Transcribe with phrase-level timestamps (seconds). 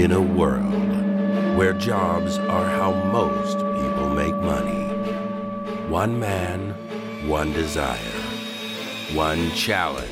[0.00, 0.72] In a world
[1.58, 4.86] where jobs are how most people make money,
[5.90, 6.70] one man,
[7.28, 7.98] one desire,
[9.12, 10.08] one challenge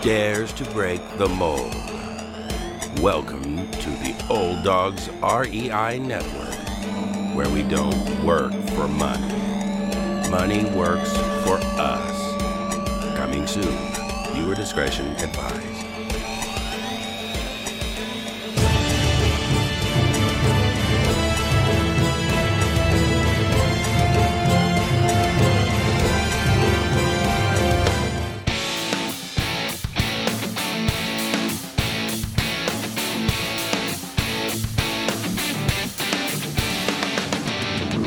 [0.00, 1.74] dares to break the mold.
[3.02, 10.30] Welcome to the Old Dawgs REI Network, where we don't work for money.
[10.30, 11.12] Money works
[11.44, 13.14] for us.
[13.18, 13.76] Coming soon.
[14.32, 15.79] Viewer discretion advised.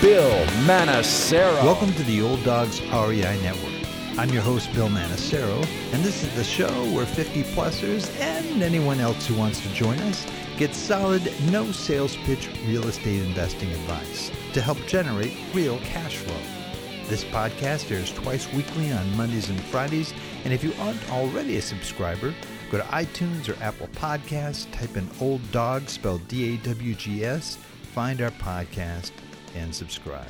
[0.00, 1.62] Bill Manassero.
[1.62, 3.86] Welcome to the Old Dawgs REI Network.
[4.18, 5.62] I'm your host, Bill Manassero,
[5.92, 9.98] and this is the show where 50 plusers and anyone else who wants to join
[9.98, 16.16] us get solid, no sales pitch real estate investing advice to help generate real cash
[16.16, 16.40] flow.
[17.10, 21.62] This podcast airs twice weekly on Mondays and Fridays, and if you aren't already a
[21.62, 22.34] subscriber,
[22.70, 27.22] go to iTunes or Apple Podcasts, type in Old Dawg, spelled D A W G
[27.22, 27.58] S,
[27.92, 29.10] find our podcast,
[29.54, 30.26] and subscribe.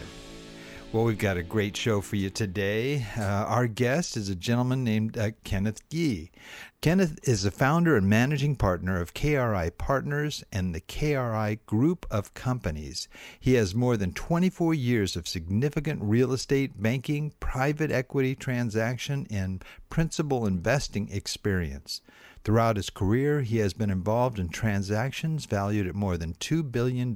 [0.92, 3.06] Well, we've got a great show for you today.
[3.16, 6.32] Uh, our guest is a gentleman named uh, Kenneth Gee.
[6.80, 12.34] Kenneth is the founder and managing partner of KRI Partners and the KRI Group of
[12.34, 13.06] Companies.
[13.38, 19.64] He has more than 24 years of significant real estate, banking, private equity transaction, and
[19.90, 22.00] principal investing experience.
[22.42, 27.14] Throughout his career, he has been involved in transactions valued at more than $2 billion,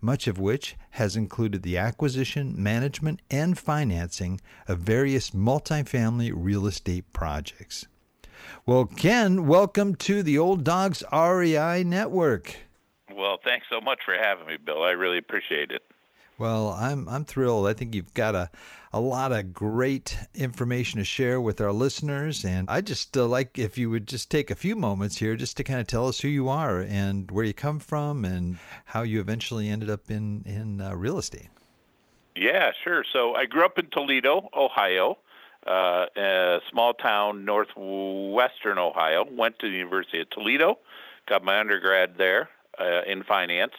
[0.00, 7.12] much of which has included the acquisition, management, and financing of various multifamily real estate
[7.12, 7.86] projects.
[8.64, 12.56] Well, Ken, welcome to the Old Dawgs REI Network.
[13.14, 14.82] Well, thanks so much for having me, Bill.
[14.82, 15.82] I really appreciate it.
[16.38, 17.66] Well, I'm I'm thrilled.
[17.66, 18.50] I think you've got a
[18.92, 23.58] a lot of great information to share with our listeners, and I just uh, like
[23.58, 26.20] if you would just take a few moments here just to kind of tell us
[26.20, 30.42] who you are and where you come from and how you eventually ended up in
[30.44, 31.48] in uh, real estate.
[32.34, 33.02] Yeah, sure.
[33.10, 35.16] So I grew up in Toledo, Ohio,
[35.66, 39.24] uh, a small town northwestern Ohio.
[39.30, 40.78] Went to the University of Toledo,
[41.26, 43.72] got my undergrad there uh, in finance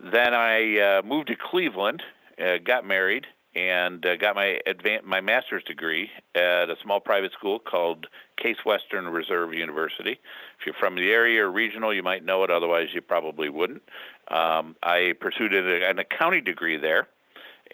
[0.00, 2.02] then I uh, moved to Cleveland,
[2.40, 7.32] uh, got married, and uh, got my advan- my master's degree at a small private
[7.32, 8.06] school called
[8.36, 10.12] Case Western Reserve University.
[10.60, 12.50] If you're from the area or regional, you might know it.
[12.50, 13.82] Otherwise, you probably wouldn't.
[14.28, 17.08] Um, I pursued an accounting degree there,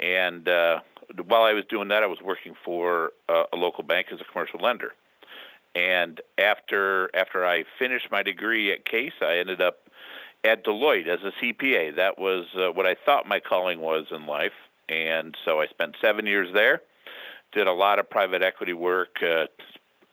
[0.00, 0.80] and uh,
[1.26, 4.24] while I was doing that, I was working for a, a local bank as a
[4.24, 4.94] commercial lender.
[5.74, 9.78] And after after I finished my degree at Case, I ended up
[10.44, 11.96] at Deloitte as a CPA.
[11.96, 14.52] That was uh, what I thought my calling was in life.
[14.88, 16.82] And so I spent seven years there,
[17.52, 19.46] did a lot of private equity work, uh,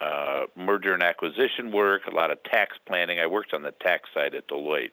[0.01, 3.19] uh, merger and acquisition work, a lot of tax planning.
[3.19, 4.91] I worked on the tax side at Deloitte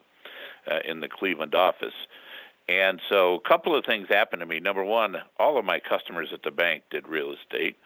[0.71, 1.95] uh, in the Cleveland office.
[2.69, 4.61] And so a couple of things happened to me.
[4.61, 7.77] Number one, all of my customers at the bank did real estate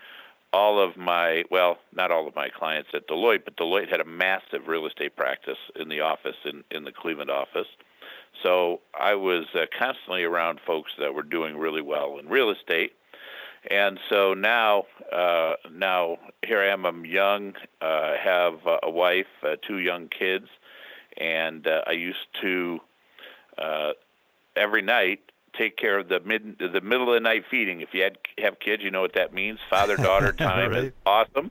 [0.53, 4.05] all of my well, not all of my clients at Deloitte, but Deloitte had a
[4.05, 7.69] massive real estate practice in the office in in the Cleveland office.
[8.43, 12.93] So I was uh, constantly around folks that were doing really well in real estate.
[13.71, 16.85] And so now, uh, now here I am.
[16.85, 20.49] I'm young, uh, have a wife, uh, two young kids,
[21.17, 22.81] and uh, I used to
[23.59, 23.93] uh,
[24.57, 25.21] every night
[25.57, 27.81] take care of the mid the middle of the night feeding.
[27.81, 29.59] If you had have kids, you know what that means.
[29.69, 30.85] Father daughter time right.
[30.85, 31.51] is awesome.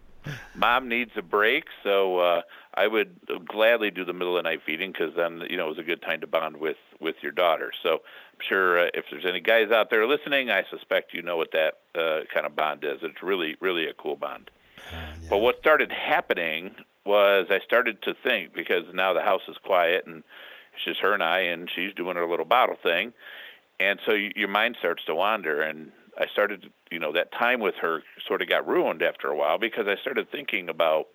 [0.55, 2.41] Mom needs a break, so uh,
[2.75, 5.69] I would gladly do the middle of the night feeding because then you know it
[5.69, 7.71] was a good time to bond with with your daughter.
[7.81, 11.37] So I'm sure uh, if there's any guys out there listening, I suspect you know
[11.37, 12.99] what that uh, kind of bond is.
[13.01, 14.51] It's really really a cool bond.
[14.91, 15.13] Yeah.
[15.29, 16.75] But what started happening
[17.05, 20.23] was I started to think because now the house is quiet and
[20.73, 23.13] it's just her and I, and she's doing her little bottle thing
[23.81, 27.59] and so you, your mind starts to wander and i started you know that time
[27.59, 31.07] with her sort of got ruined after a while because i started thinking about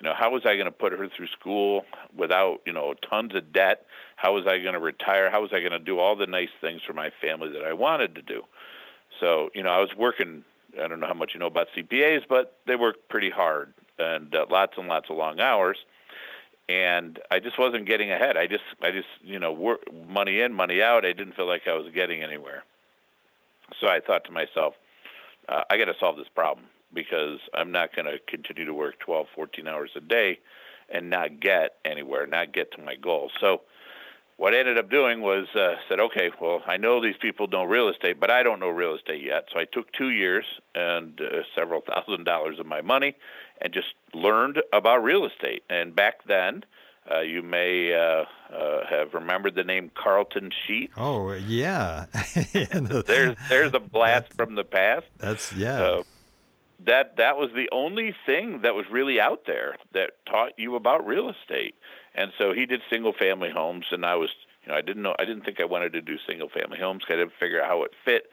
[0.00, 1.84] You know, how was I going to put her through school
[2.16, 3.78] without, you know, tons of debt?
[4.14, 5.28] How was I going to retire?
[5.28, 7.72] How was I going to do all the nice things for my family that I
[7.72, 8.40] wanted to do?
[9.18, 10.44] So, you know, I was working.
[10.80, 14.32] I don't know how much you know about CPAs, but they work pretty hard and
[14.32, 15.78] uh, lots and lots of long hours.
[16.68, 18.36] And I just wasn't getting ahead.
[18.36, 21.06] I just, I just, you know, work money in, money out.
[21.06, 22.62] I didn't feel like I was getting anywhere.
[23.80, 24.74] So I thought to myself,
[25.48, 28.98] uh, I got to solve this problem because I'm not going to continue to work
[29.00, 30.38] 12, 14 hours a day
[30.90, 33.30] and not get anywhere, not get to my goal.
[33.40, 33.62] So
[34.38, 37.64] what I ended up doing was uh, said, okay, well, I know these people know
[37.64, 39.48] real estate, but I don't know real estate yet.
[39.52, 40.44] So I took two years
[40.74, 43.16] and uh, several thousand dollars of my money
[43.60, 45.64] and just learned about real estate.
[45.68, 46.64] And back then,
[47.10, 48.24] uh, you may uh,
[48.54, 50.90] uh, have remembered the name Carlton Sheet.
[50.96, 52.06] Oh yeah,
[52.52, 55.06] there's there's a blast from the past.
[55.18, 56.02] That's yeah.
[56.84, 61.06] That that was the only thing that was really out there that taught you about
[61.06, 61.74] real estate.
[62.14, 64.30] And so he did single family homes, and I was
[64.62, 67.04] you know I didn't know I didn't think I wanted to do single family homes.
[67.08, 68.30] I didn't figure out how it fit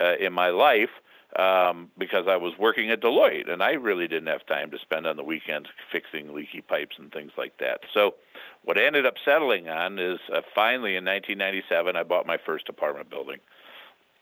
[0.00, 0.90] uh, in my life
[1.36, 5.06] um, because I was working at Deloitte, and I really didn't have time to spend
[5.06, 7.80] on the weekends fixing leaky pipes and things like that.
[7.92, 8.14] So,
[8.64, 12.68] what I ended up settling on is uh, finally in 1997, I bought my first
[12.68, 13.38] apartment building,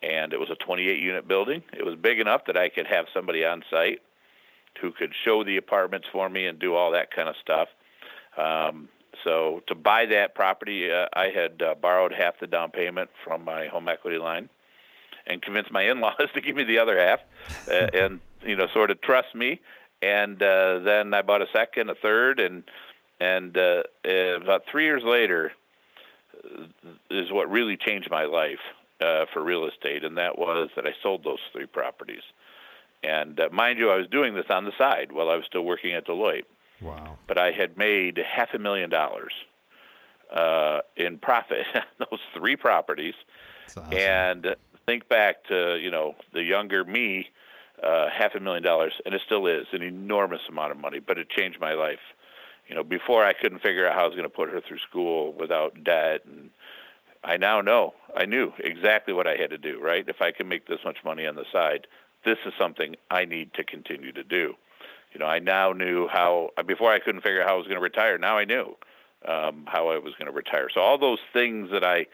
[0.02, 1.62] and it was a 28-unit building.
[1.72, 4.00] It was big enough that I could have somebody on site
[4.80, 7.68] who could show the apartments for me and do all that kind of stuff.
[8.36, 8.88] Um,
[9.22, 13.44] so, to buy that property, uh, I had uh, borrowed half the down payment from
[13.44, 14.50] my home equity line
[15.26, 17.20] and convince my in-laws to give me the other half,
[17.70, 19.60] uh, and you know, sort of trust me.
[20.02, 22.64] And uh, then I bought a second, a third, and
[23.18, 25.52] and uh, uh about three years later
[26.44, 26.64] uh,
[27.10, 28.60] is what really changed my life
[29.00, 32.22] uh, for real estate, and that was that I sold those three properties.
[33.02, 35.64] And uh, mind you, I was doing this on the side while I was still
[35.64, 36.44] working at Deloitte.
[36.80, 37.16] Wow!
[37.26, 39.32] But I had made half a million dollars
[40.34, 43.14] uh, in profit on those three properties,
[43.76, 43.92] awesome.
[43.92, 47.28] and think back to you know the younger me,
[47.82, 51.18] uh, half a million dollars, and it still is an enormous amount of money, but
[51.18, 51.98] it changed my life.
[52.68, 54.78] You know, before I couldn't figure out how I was going to put her through
[54.78, 56.50] school without debt, and
[57.24, 57.94] I now know.
[58.16, 59.80] I knew exactly what I had to do.
[59.80, 61.88] Right, if I can make this much money on the side,
[62.24, 64.54] this is something I need to continue to do.
[65.12, 66.50] You know, I now knew how.
[66.64, 68.18] Before I couldn't figure out how I was going to retire.
[68.18, 68.76] Now I knew
[69.26, 70.68] um, how I was going to retire.
[70.72, 72.06] So all those things that I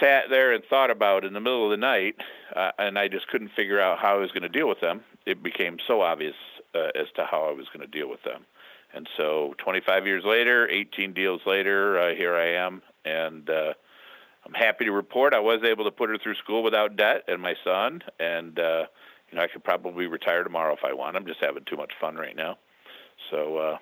[0.00, 2.16] sat there and thought about in the middle of the night,
[2.54, 5.02] uh, and I just couldn't figure out how I was going to deal with them.
[5.26, 6.34] It became so obvious
[6.74, 8.44] uh, as to how I was going to deal with them.
[8.94, 13.74] And so 25 years later, 18 deals later, uh, here I am, and uh,
[14.46, 17.42] I'm happy to report I was able to put her through school without debt, and
[17.42, 18.86] my son, and uh,
[19.30, 21.16] you know I could probably retire tomorrow if I want.
[21.16, 22.58] I'm just having too much fun right now.
[23.30, 23.78] So uh,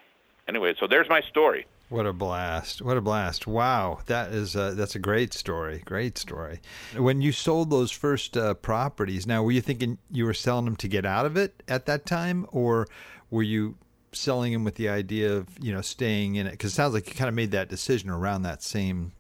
[0.49, 1.67] anyway, so there's my story.
[1.93, 2.81] What a blast!
[2.81, 3.47] What a blast!
[3.47, 5.83] Wow, that is uh, that's a great story.
[5.85, 6.61] Great story.
[6.97, 10.77] When you sold those first uh, properties, now were you thinking you were selling them
[10.77, 12.87] to get out of it at that time, or
[13.31, 13.77] were you
[14.13, 16.53] selling them with the idea of you know staying in it?
[16.53, 19.13] Because it sounds like you kind of made that decision around that same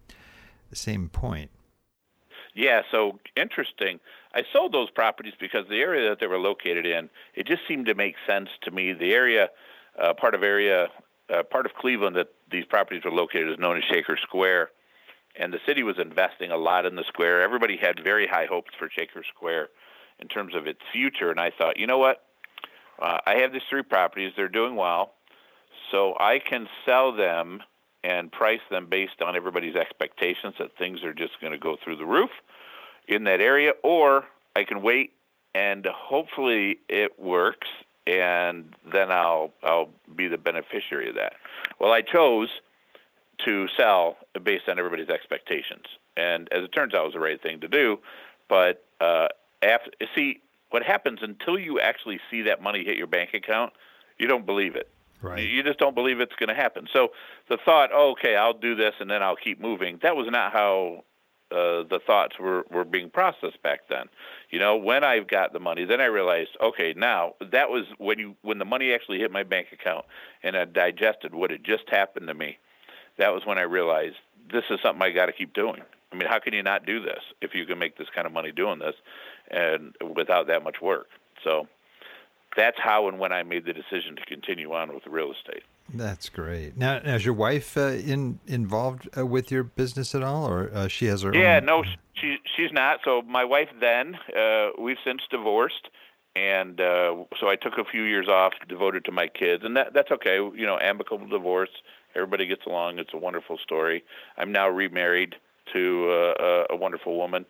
[0.72, 1.50] same point.
[2.54, 4.00] Yeah, so interesting.
[4.34, 7.84] I sold those properties because the area that they were located in, it just seemed
[7.84, 8.94] to make sense to me.
[8.94, 9.50] The area,
[10.02, 10.88] uh, part of area
[11.30, 14.70] uh, part of Cleveland that these properties were located is known as Shaker Square,
[15.36, 17.40] and the city was investing a lot in the square.
[17.42, 19.68] Everybody had very high hopes for Shaker Square
[20.18, 22.22] in terms of its future, and I thought, you know what?
[23.00, 25.14] Uh, I have these three properties; they're doing well,
[25.90, 27.62] so I can sell them
[28.04, 31.96] and price them based on everybody's expectations that things are just going to go through
[31.96, 32.30] the roof
[33.08, 34.24] in that area, or
[34.54, 35.12] I can wait
[35.54, 37.68] and hopefully it works
[38.06, 41.34] and then I'll I'll be the beneficiary of that.
[41.78, 42.48] Well, I chose
[43.44, 45.84] to sell based on everybody's expectations,
[46.16, 47.98] and as it turns out, it was the right thing to do.
[48.48, 49.28] But uh,
[49.62, 50.40] after see
[50.70, 53.72] what happens until you actually see that money hit your bank account,
[54.18, 54.88] you don't believe it.
[55.20, 55.46] Right.
[55.46, 56.88] You just don't believe it's going to happen.
[56.92, 57.12] So
[57.48, 60.00] the thought, oh, okay, I'll do this and then I'll keep moving.
[60.02, 61.04] That was not how
[61.52, 64.06] uh, the thoughts were, were being processed back then.
[64.50, 68.18] You know, when I got the money, then I realized, okay, now that was when
[68.18, 70.04] you when the money actually hit my bank account
[70.42, 72.58] and I digested what had just happened to me.
[73.18, 74.16] That was when I realized
[74.50, 75.82] this is something I got to keep doing.
[76.12, 78.32] I mean, how can you not do this if you can make this kind of
[78.32, 78.94] money doing this
[79.50, 81.08] and without that much work?
[81.42, 81.68] So
[82.56, 85.62] that's how and when I made the decision to continue on with real estate.
[85.94, 86.76] That's great.
[86.76, 90.70] Now, now is your wife uh, in involved uh, with your business at all, or
[90.72, 91.28] uh, she has her?
[91.28, 91.66] Own Yeah, own...
[91.66, 91.84] no,
[92.14, 93.00] she she's not.
[93.04, 95.88] So my wife then, uh, we've since divorced,
[96.34, 99.92] and uh, so I took a few years off, devoted to my kids, and that
[99.92, 100.36] that's okay.
[100.36, 101.70] You know, amicable divorce.
[102.14, 102.98] Everybody gets along.
[102.98, 104.04] It's a wonderful story.
[104.36, 105.36] I'm now remarried
[105.72, 107.44] to uh, a wonderful woman,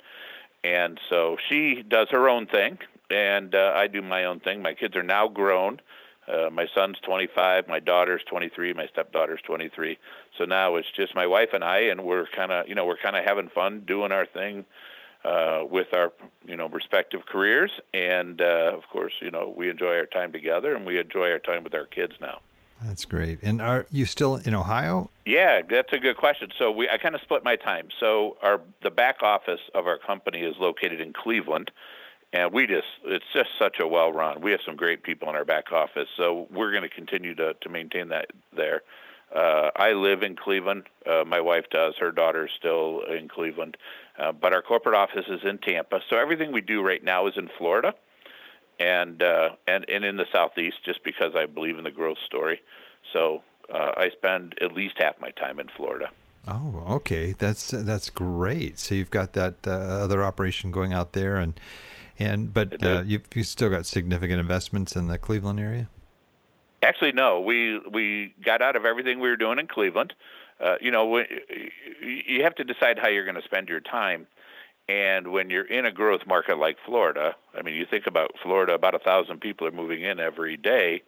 [0.64, 2.78] and so she does her own thing,
[3.10, 4.62] and uh, I do my own thing.
[4.62, 5.80] My kids are now grown.
[6.28, 9.98] Uh, my son's 25, my daughter's 23, my stepdaughter's 23.
[10.38, 12.96] So now it's just my wife and I, and we're kind of, you know, we're
[12.96, 14.64] kind of having fun doing our thing
[15.24, 16.12] uh, with our,
[16.46, 17.72] you know, respective careers.
[17.92, 21.38] And uh, of course, you know, we enjoy our time together, and we enjoy our
[21.38, 22.40] time with our kids now.
[22.84, 23.38] That's great.
[23.42, 25.10] And are you still in Ohio?
[25.24, 26.50] Yeah, that's a good question.
[26.58, 27.88] So we I kind of split my time.
[28.00, 31.70] So our the back office of our company is located in Cleveland,
[32.32, 34.40] and we just it's just such a well run.
[34.40, 37.54] We have some great people in our back office, so we're going to continue to
[37.54, 38.82] to maintain that there.
[39.34, 40.88] Uh, I live in Cleveland.
[41.06, 41.94] Uh, my wife does.
[41.96, 43.78] Her daughter's still in Cleveland,
[44.18, 46.00] uh, but our corporate office is in Tampa.
[46.10, 47.94] So everything we do right now is in Florida
[48.78, 52.60] and uh, and and in the southeast, just because I believe in the growth story.
[53.12, 56.10] So uh, I spend at least half my time in Florida.
[56.46, 58.78] Oh, okay, that's that's great.
[58.78, 61.58] So you've got that uh, other operation going out there, and
[62.18, 65.88] and but uh, you've you still got significant investments in the Cleveland area.
[66.82, 67.40] Actually, no.
[67.40, 70.14] We we got out of everything we were doing in Cleveland.
[70.60, 71.22] Uh, you know,
[72.00, 74.26] you have to decide how you're going to spend your time.
[74.88, 78.74] And when you're in a growth market like Florida, I mean, you think about Florida,
[78.74, 81.02] about a thousand people are moving in every day,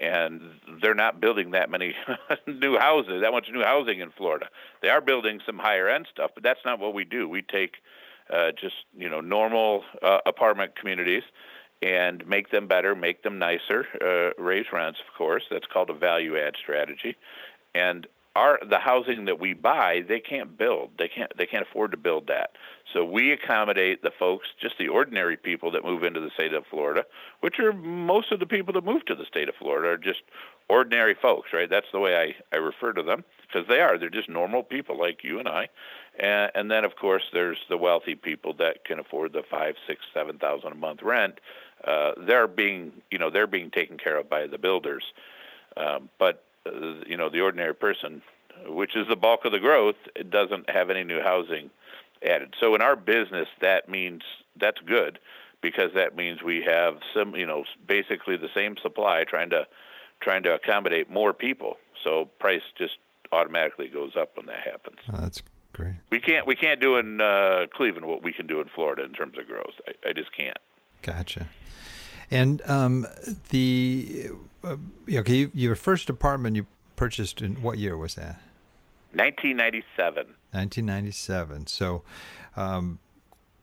[0.00, 0.40] and
[0.80, 1.94] they're not building that many
[2.46, 4.48] new houses, that much new housing in Florida.
[4.82, 7.28] They are building some higher end stuff, but that's not what we do.
[7.28, 7.76] We take
[8.30, 11.22] uh, just you know normal uh, apartment communities
[11.82, 15.44] and make them better, make them nicer, uh, raise rents, of course.
[15.50, 17.16] That's called a value add strategy,
[17.74, 20.90] and our the housing that we buy they can't build.
[20.98, 22.50] They can't they can't afford to build that.
[22.92, 26.66] So we accommodate the folks just the ordinary people that move into the state of
[26.66, 27.04] Florida
[27.40, 30.22] which are most of the people that move to the state of Florida are just
[30.68, 31.70] ordinary folks right?
[31.70, 33.98] That's the way I I refer to them because they are.
[33.98, 35.68] They're just normal people like you and I
[36.18, 40.00] and, and then of course there's the wealthy people that can afford the five six
[40.12, 41.40] seven thousand a month rent
[41.84, 45.04] uh, they're being you know they're being taken care of by the builders
[45.76, 48.22] um, but uh, you know the ordinary person,
[48.66, 49.96] which is the bulk of the growth,
[50.30, 51.70] doesn't have any new housing
[52.24, 52.54] added.
[52.58, 54.22] So in our business, that means
[54.58, 55.18] that's good
[55.60, 59.66] because that means we have some, you know, basically the same supply trying to
[60.20, 61.76] trying to accommodate more people.
[62.02, 62.98] So price just
[63.32, 64.98] automatically goes up when that happens.
[65.08, 65.42] That's
[65.74, 65.94] great.
[66.10, 69.12] We can't we can't do in uh, Cleveland what we can do in Florida in
[69.12, 69.74] terms of growth.
[69.86, 70.56] I, I just can't.
[71.02, 71.48] Gotcha.
[72.30, 73.06] And um,
[73.50, 74.30] the
[74.64, 74.76] uh,
[75.12, 76.66] okay, your first apartment you
[76.96, 78.40] purchased in what year was that?
[79.12, 80.26] 1997.
[80.52, 81.66] 1997.
[81.66, 82.02] So,
[82.56, 82.98] um,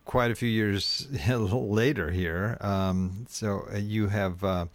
[0.06, 2.58] quite a few years later here.
[2.62, 4.66] Um, so uh, you have uh,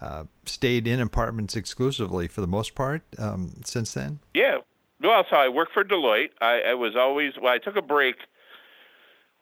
[0.00, 4.20] uh, stayed in apartments exclusively for the most part um, since then.
[4.34, 4.58] Yeah.
[5.02, 6.30] Well, so I worked for Deloitte.
[6.40, 7.52] I, I was always well.
[7.52, 8.16] I took a break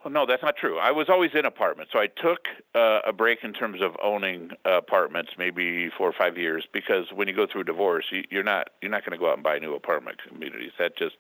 [0.05, 0.79] well, no, that's not true.
[0.79, 2.41] I was always in apartments, so I took
[2.75, 7.07] uh, a break in terms of owning uh, apartments, maybe four or five years, because
[7.15, 9.43] when you go through divorce, you, you're not you're not going to go out and
[9.43, 10.73] buy new apartment communities.
[10.79, 11.17] That just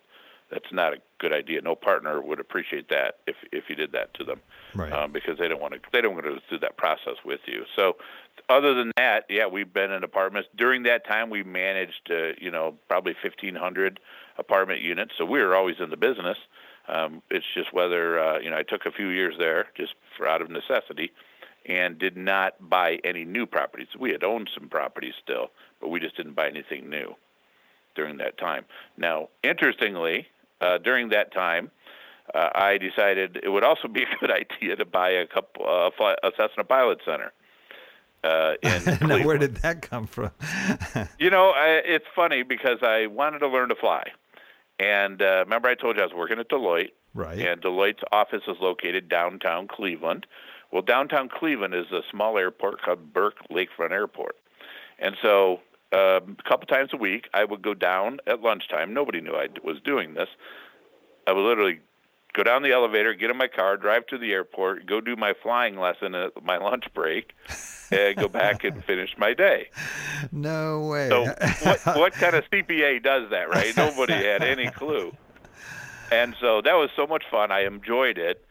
[0.51, 1.61] that's not a good idea.
[1.61, 4.41] No partner would appreciate that if if you did that to them,
[4.75, 4.93] right?
[4.93, 7.41] Um, because they don't want to they don't want to go through that process with
[7.47, 7.65] you.
[7.75, 7.97] So,
[8.49, 10.49] other than that, yeah, we've been in apartments.
[10.57, 14.01] During that time, we managed uh, you know probably 1,500
[14.39, 15.13] apartment units.
[15.17, 16.39] So we were always in the business.
[16.89, 20.29] Um, it's just whether uh, you know I took a few years there just for
[20.29, 21.13] out of necessity,
[21.67, 23.89] and did not buy any new properties.
[23.99, 27.17] We had owned some properties still, but we just didn't buy anything new
[27.95, 28.65] during that time.
[28.97, 30.27] Now, interestingly,
[30.65, 31.71] uh, during that time,
[32.35, 35.91] uh, I decided it would also be a good idea to buy a couple uh,
[36.23, 37.33] a Cessna Pilot Center.
[38.23, 40.31] Uh, in now, where did that come from?
[41.19, 44.05] you know, I, it's funny because I wanted to learn to fly.
[44.79, 46.93] And uh, remember, I told you I was working at Deloitte.
[47.13, 47.39] Right.
[47.39, 50.27] And Deloitte's office is located downtown Cleveland.
[50.73, 54.37] Well, downtown Cleveland is a small airport called Burke Lakefront Airport.
[54.99, 55.61] And so
[55.95, 58.93] um, a couple times a week, I would go down at lunchtime.
[58.93, 60.29] Nobody knew I was doing this.
[61.27, 61.79] I would literally
[62.33, 65.35] go down the elevator, get in my car, drive to the airport, go do my
[65.41, 67.33] flying lesson at my lunch break,
[67.93, 69.69] and go back and finish my day.
[70.33, 71.09] No way.
[71.09, 71.25] So
[71.63, 73.75] what, what kind of CPA does that, right?
[73.77, 75.17] Nobody had any clue.
[76.11, 77.53] And so that was so much fun.
[77.53, 78.45] I enjoyed it,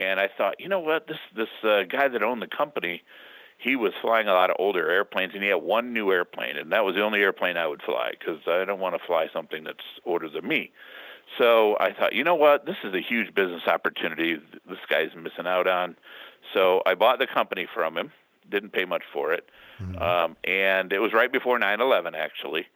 [0.00, 3.02] and I thought, you know what, this this uh, guy that owned the company,
[3.58, 6.72] he was flying a lot of older airplanes, and he had one new airplane, and
[6.72, 9.64] that was the only airplane I would fly because I don't want to fly something
[9.64, 10.70] that's older than me.
[11.36, 14.40] So I thought, you know what, this is a huge business opportunity.
[14.66, 15.96] This guy's missing out on.
[16.54, 18.12] So I bought the company from him
[18.50, 19.48] didn't pay much for it,
[19.80, 20.02] mm-hmm.
[20.02, 22.66] um, and it was right before 9/11 actually.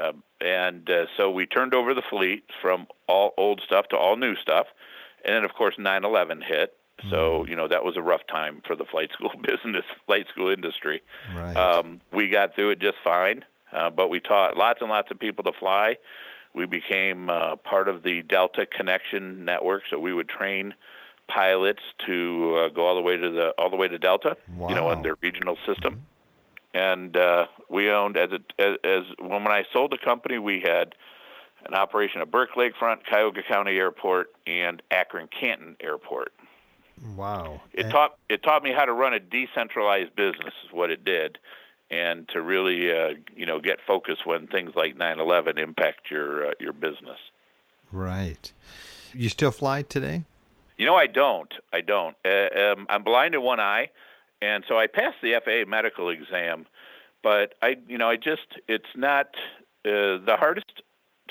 [0.00, 4.16] Um, and uh, so we turned over the fleet from all old stuff to all
[4.16, 4.66] new stuff.
[5.24, 6.74] And then, of course, 9 11 hit.
[7.00, 7.10] Mm-hmm.
[7.10, 10.50] So, you know, that was a rough time for the flight school business, flight school
[10.50, 11.02] industry.
[11.34, 11.56] Right.
[11.56, 15.18] Um, we got through it just fine, uh, but we taught lots and lots of
[15.18, 15.96] people to fly.
[16.54, 20.74] We became uh, part of the Delta Connection Network, so we would train
[21.28, 24.68] pilots to uh, go all the way to the all the way to Delta, wow.
[24.68, 25.94] you know, on their regional system.
[25.94, 26.02] Mm-hmm
[26.76, 30.94] and uh, we owned as, a, as as when I sold the company, we had
[31.64, 36.32] an operation at Burke Lakefront, Cuyahoga County Airport, and Akron Canton Airport.
[37.14, 37.60] Wow!
[37.72, 40.54] It and taught it taught me how to run a decentralized business.
[40.64, 41.38] Is what it did,
[41.90, 46.52] and to really uh, you know get focused when things like 9/11 impact your uh,
[46.58, 47.18] your business.
[47.92, 48.52] Right.
[49.12, 50.24] You still fly today?
[50.76, 51.52] You know, I don't.
[51.72, 52.16] I don't.
[52.24, 53.90] Uh, um, I'm blind in one eye,
[54.42, 56.66] and so I passed the FAA medical exam,
[57.22, 59.28] but I, you know, I just it's not
[59.84, 60.82] uh, the hardest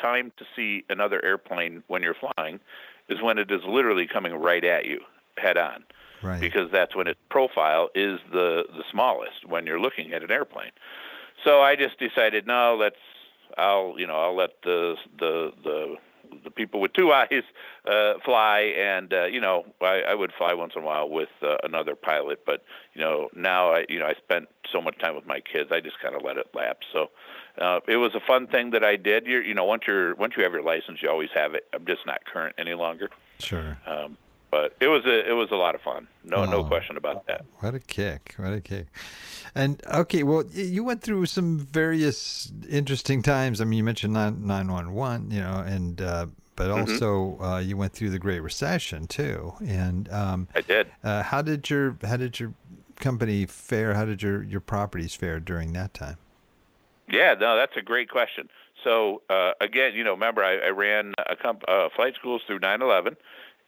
[0.01, 2.59] time to see another airplane when you're flying
[3.07, 4.99] is when it is literally coming right at you
[5.37, 5.83] head on.
[6.21, 6.41] Right.
[6.41, 10.71] Because that's when its profile is the the smallest when you're looking at an airplane.
[11.43, 12.95] So I just decided no, let's
[13.57, 15.95] I'll you know I'll let the the the
[16.43, 17.43] the people with two eyes
[17.85, 21.29] uh, fly, and uh, you know I, I would fly once in a while with
[21.41, 22.45] uh, another pilot.
[22.45, 22.63] But
[22.93, 25.79] you know now I you know I spent so much time with my kids, I
[25.79, 26.87] just kind of let it lapse.
[26.91, 27.09] So
[27.59, 29.25] uh, it was a fun thing that I did.
[29.25, 31.65] You're, you know once you're once you have your license, you always have it.
[31.73, 33.09] I'm just not current any longer.
[33.39, 33.77] Sure.
[33.85, 34.17] Um,
[34.51, 36.07] but it was a it was a lot of fun.
[36.23, 37.45] No oh, no question about that.
[37.59, 38.33] What a kick!
[38.37, 38.87] What a kick!
[39.53, 43.61] And okay, well, you went through some various interesting times.
[43.61, 46.91] I mean, you mentioned nine one one, you know, and uh, but mm-hmm.
[46.91, 49.53] also uh, you went through the Great Recession too.
[49.65, 50.87] And um, I did.
[51.03, 52.53] Uh, how did your how did your
[52.97, 53.93] company fare?
[53.93, 56.17] How did your your properties fare during that time?
[57.09, 58.49] Yeah, no, that's a great question.
[58.83, 62.59] So uh, again, you know, remember I, I ran a comp- uh, flight schools through
[62.59, 63.15] 9/11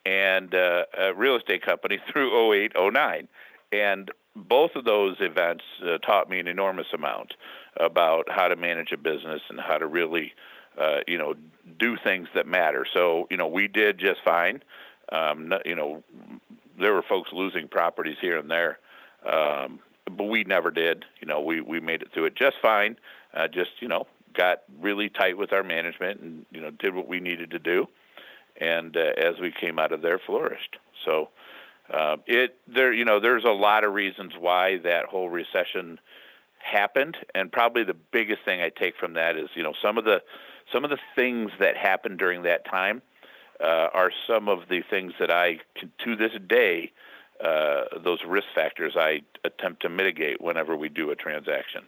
[0.07, 3.27] and uh, a real estate company through 08, 09.
[3.73, 7.33] And both of those events uh, taught me an enormous amount
[7.75, 10.33] about how to manage a business and how to really,
[10.79, 11.35] uh, you know,
[11.77, 12.85] do things that matter.
[12.91, 14.63] So, you know, we did just fine.
[15.11, 16.03] Um, you know,
[16.79, 18.79] there were folks losing properties here and there,
[19.25, 21.05] um, but we never did.
[21.19, 22.97] You know, we we made it through it just fine.
[23.33, 27.07] Uh, just you know, got really tight with our management and you know did what
[27.07, 27.87] we needed to do
[28.59, 30.77] and uh, as we came out of there, flourished.
[31.05, 31.29] So
[31.93, 35.99] uh, it there, you know, there's a lot of reasons why that whole recession
[36.59, 40.05] happened, and probably the biggest thing I take from that is, you know, some of
[40.05, 40.21] the
[40.71, 43.01] some of the things that happened during that time
[43.61, 45.59] uh, are some of the things that I,
[46.03, 46.91] to this day,
[47.43, 51.83] uh, those risk factors I attempt to mitigate whenever we do a transaction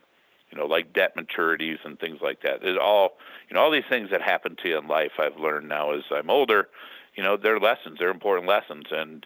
[0.51, 2.63] you know, like debt maturities and things like that.
[2.63, 3.17] It all,
[3.49, 6.03] you know, all these things that happen to you in life, I've learned now as
[6.11, 6.69] I'm older,
[7.15, 9.25] you know, they're lessons, they're important lessons, and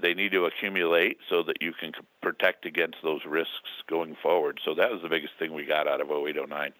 [0.00, 4.60] they need to accumulate so that you can protect against those risks going forward.
[4.64, 6.72] So that was the biggest thing we got out of 0809.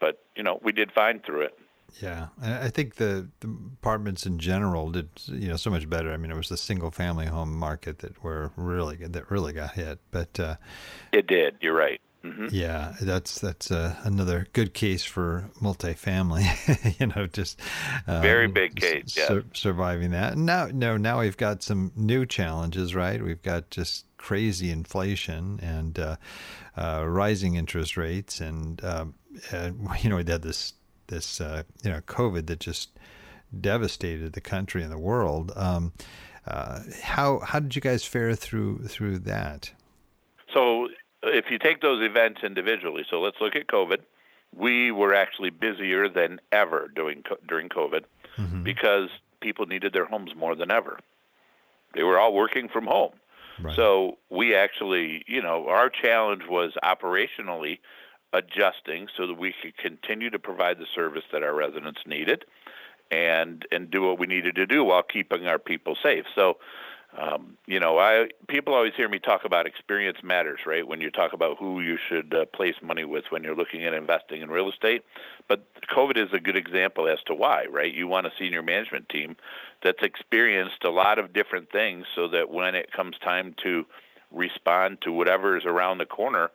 [0.00, 1.58] But, you know, we did fine through it.
[2.00, 6.12] Yeah, I think the, the, apartments in general did you know so much better.
[6.12, 9.72] I mean, it was the single family home market that were really that really got
[9.72, 10.54] hit, but uh,
[11.12, 11.56] it did.
[11.60, 12.00] You're right.
[12.24, 12.48] Mm-hmm.
[12.50, 16.44] Yeah, that's that's uh, another good case for multifamily.
[17.00, 17.58] you know, just
[18.06, 19.16] um, very big case.
[19.16, 20.34] Yeah, surviving that.
[20.34, 23.22] And now, no, now we've got some new challenges, right?
[23.22, 26.16] We've got just crazy inflation and uh,
[26.76, 29.14] uh, rising interest rates, and um,
[30.02, 30.74] you know, we had this
[31.06, 32.90] this uh, you know COVID that just
[33.58, 35.52] devastated the country and the world.
[35.56, 35.92] Um,
[36.46, 39.72] uh, how how did you guys fare through through that?
[41.22, 43.98] If you take those events individually, so let's look at COVID.
[44.56, 48.04] We were actually busier than ever during during COVID
[48.36, 48.62] mm-hmm.
[48.62, 49.08] because
[49.40, 50.98] people needed their homes more than ever.
[51.94, 53.12] They were all working from home.
[53.60, 53.76] Right.
[53.76, 57.78] So we actually, you know, our challenge was operationally
[58.32, 62.44] adjusting so that we could continue to provide the service that our residents needed
[63.10, 66.24] and and do what we needed to do while keeping our people safe.
[66.34, 66.58] So
[67.18, 70.86] um, you know, I people always hear me talk about experience matters, right?
[70.86, 73.94] When you talk about who you should uh, place money with when you're looking at
[73.94, 75.04] investing in real estate.
[75.48, 77.92] But COVID is a good example as to why, right?
[77.92, 79.36] You want a senior management team
[79.82, 83.86] that's experienced a lot of different things, so that when it comes time to
[84.30, 86.50] respond to whatever is around the corner,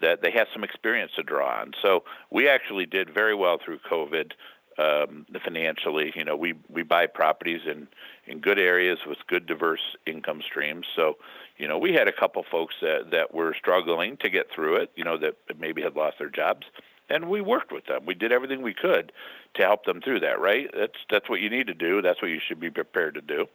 [0.00, 1.72] that they have some experience to draw on.
[1.82, 4.32] So we actually did very well through COVID
[4.78, 6.12] um, financially.
[6.16, 7.88] You know, we we buy properties in
[8.30, 10.86] in good areas with good diverse income streams.
[10.94, 11.16] So,
[11.58, 14.92] you know, we had a couple folks that that were struggling to get through it,
[14.94, 16.66] you know, that maybe had lost their jobs,
[17.08, 18.06] and we worked with them.
[18.06, 19.12] We did everything we could
[19.54, 20.40] to help them through that.
[20.40, 20.70] Right?
[20.72, 22.00] That's that's what you need to do.
[22.00, 23.46] That's what you should be prepared to do.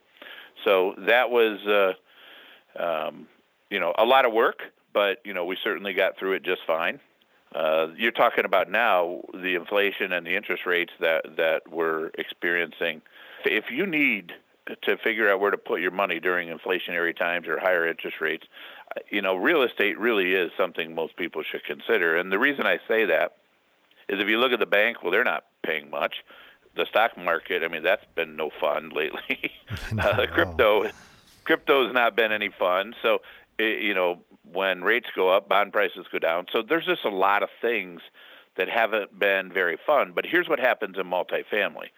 [0.63, 1.93] So that was, uh,
[2.81, 3.27] um,
[3.69, 4.61] you know, a lot of work,
[4.93, 6.99] but you know, we certainly got through it just fine.
[7.53, 13.01] Uh, you're talking about now the inflation and the interest rates that that we're experiencing.
[13.45, 14.33] If you need
[14.81, 18.47] to figure out where to put your money during inflationary times or higher interest rates,
[19.09, 22.15] you know, real estate really is something most people should consider.
[22.15, 23.37] And the reason I say that
[24.07, 26.23] is if you look at the bank, well, they're not paying much.
[26.75, 29.51] The stock market, I mean, that's been no fun lately.
[29.99, 30.89] uh, crypto,
[31.43, 32.95] crypto's not been any fun.
[33.01, 33.19] So,
[33.57, 34.19] it, you know,
[34.51, 36.47] when rates go up, bond prices go down.
[36.51, 38.01] So there's just a lot of things
[38.57, 40.11] that haven't been very fun.
[40.13, 41.89] But here's what happens in multifamily.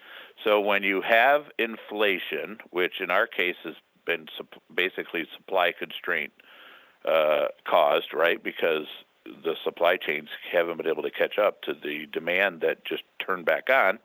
[0.44, 6.32] So when you have inflation, which in our case has been sup- basically supply constraint
[7.06, 8.42] uh, caused, right?
[8.42, 8.86] Because
[9.26, 13.46] the supply chains haven't been able to catch up to the demand that just turned
[13.46, 14.00] back on.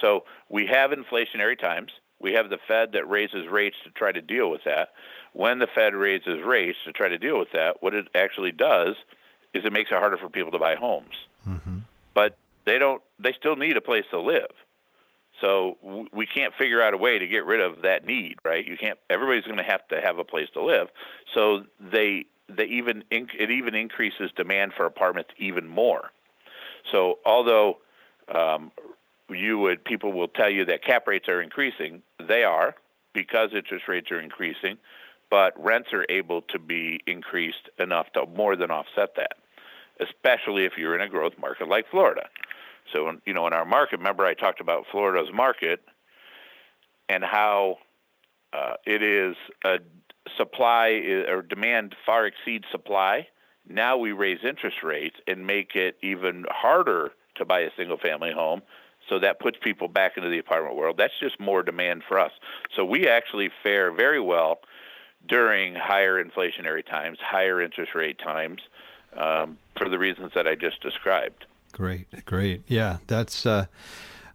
[0.00, 1.92] So we have inflationary times.
[2.20, 4.90] We have the Fed that raises rates to try to deal with that.
[5.32, 8.96] When the Fed raises rates to try to deal with that, what it actually does
[9.54, 11.14] is it makes it harder for people to buy homes.
[11.48, 11.78] Mm-hmm.
[12.14, 13.02] But they don't.
[13.18, 14.50] They still need a place to live.
[15.40, 15.78] So
[16.12, 18.66] we can't figure out a way to get rid of that need, right?
[18.66, 18.98] You can't.
[19.08, 20.88] Everybody's going to have to have a place to live.
[21.34, 26.10] So they they even it even increases demand for apartments even more.
[26.90, 27.78] So although
[28.34, 28.72] um,
[29.28, 32.74] you would people will tell you that cap rates are increasing, they are
[33.12, 34.78] because interest rates are increasing,
[35.30, 39.36] but rents are able to be increased enough to more than offset that,
[40.00, 42.28] especially if you're in a growth market like Florida.
[42.92, 45.80] So, you know, in our market, remember I talked about Florida's market
[47.08, 47.78] and how
[48.52, 49.78] uh, it is a
[50.36, 50.88] supply
[51.28, 53.26] or demand far exceeds supply.
[53.68, 58.32] Now we raise interest rates and make it even harder to buy a single family
[58.32, 58.62] home.
[59.08, 60.96] So that puts people back into the apartment world.
[60.96, 62.32] That's just more demand for us.
[62.76, 64.60] So we actually fare very well
[65.26, 68.60] during higher inflationary times, higher interest rate times,
[69.16, 71.46] um, for the reasons that I just described.
[71.72, 72.62] Great, great.
[72.66, 73.46] Yeah, that's.
[73.46, 73.66] Uh,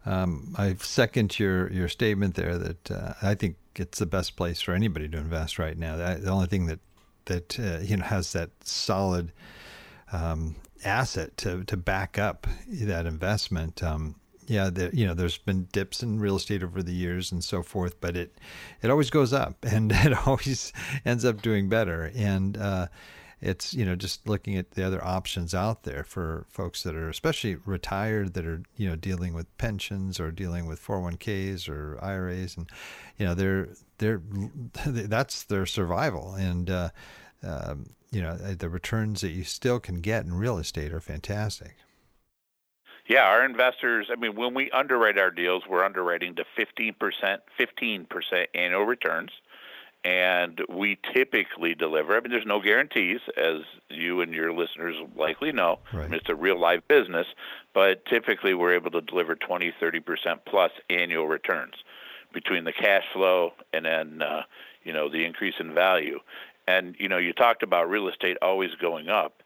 [0.05, 4.61] um, I second your your statement there that uh, I think it's the best place
[4.61, 5.95] for anybody to invest right now.
[5.97, 6.79] That, the only thing that
[7.25, 9.31] that uh, you know has that solid
[10.11, 13.83] um, asset to to back up that investment.
[13.83, 14.15] Um,
[14.47, 17.63] yeah, there, you know, there's been dips in real estate over the years and so
[17.63, 18.37] forth, but it
[18.81, 20.71] it always goes up and it always
[21.03, 22.11] ends up doing better.
[22.15, 22.87] And uh,
[23.41, 27.09] it's you know just looking at the other options out there for folks that are
[27.09, 32.57] especially retired that are you know dealing with pensions or dealing with 401ks or IRAs
[32.57, 32.69] and
[33.17, 34.21] you know they're they're
[34.85, 36.89] that's their survival and uh,
[37.43, 41.75] um, you know the returns that you still can get in real estate are fantastic.
[43.07, 46.95] Yeah, our investors, I mean, when we underwrite our deals, we're underwriting to 15%,
[47.59, 49.29] 15% annual returns
[50.05, 52.15] and we typically deliver.
[52.15, 55.79] I mean, there's no guarantees, as you and your listeners likely know.
[55.91, 56.03] Right.
[56.03, 57.25] I mean, it's a real live business,
[57.73, 61.73] but typically we're able to deliver 20, 30 percent plus annual returns
[62.33, 64.43] between the cash flow and then uh,
[64.83, 66.19] you know the increase in value.
[66.67, 69.41] And you know, you talked about real estate always going up.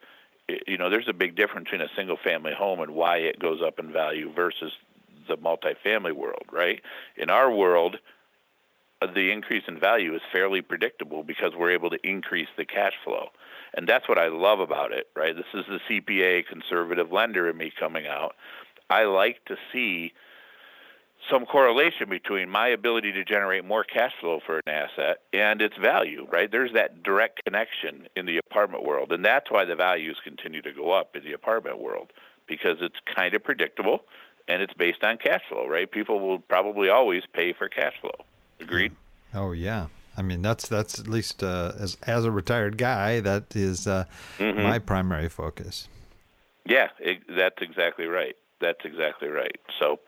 [0.67, 3.61] You know, there's a big difference between a single family home and why it goes
[3.65, 4.73] up in value versus
[5.29, 6.81] the multifamily world, right?
[7.15, 7.99] In our world,
[9.01, 13.29] the increase in value is fairly predictable because we're able to increase the cash flow.
[13.73, 15.35] And that's what I love about it, right?
[15.35, 18.35] This is the CPA conservative lender in me coming out.
[18.89, 20.13] I like to see
[21.29, 25.77] some correlation between my ability to generate more cash flow for an asset and its
[25.77, 26.51] value, right?
[26.51, 29.11] There's that direct connection in the apartment world.
[29.11, 32.11] And that's why the values continue to go up in the apartment world
[32.47, 34.01] because it's kind of predictable
[34.47, 35.89] and it's based on cash flow, right?
[35.89, 38.25] People will probably always pay for cash flow.
[38.59, 38.93] Agreed.
[39.33, 39.87] Oh yeah.
[40.17, 44.05] I mean that's that's at least uh, as as a retired guy that is uh,
[44.37, 44.61] mm-hmm.
[44.61, 45.87] my primary focus.
[46.65, 48.35] Yeah, it, that's exactly right.
[48.59, 49.57] That's exactly right.
[49.79, 49.99] So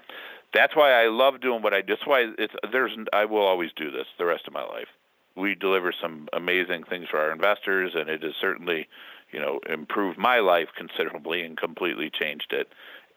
[0.54, 1.96] that's why I love doing what I do.
[1.96, 4.90] That's why it's there's I will always do this the rest of my life.
[5.36, 8.90] We deliver some amazing things for our investors, and it has certainly,
[9.32, 12.68] you know, improved my life considerably and completely changed it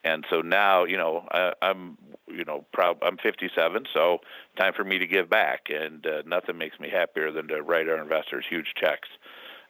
[0.05, 4.21] and so now you know I, I'm you know proud I'm 57 so
[4.57, 5.69] time for me to give back.
[5.71, 9.09] And uh, nothing makes me happier than to write our investors huge checks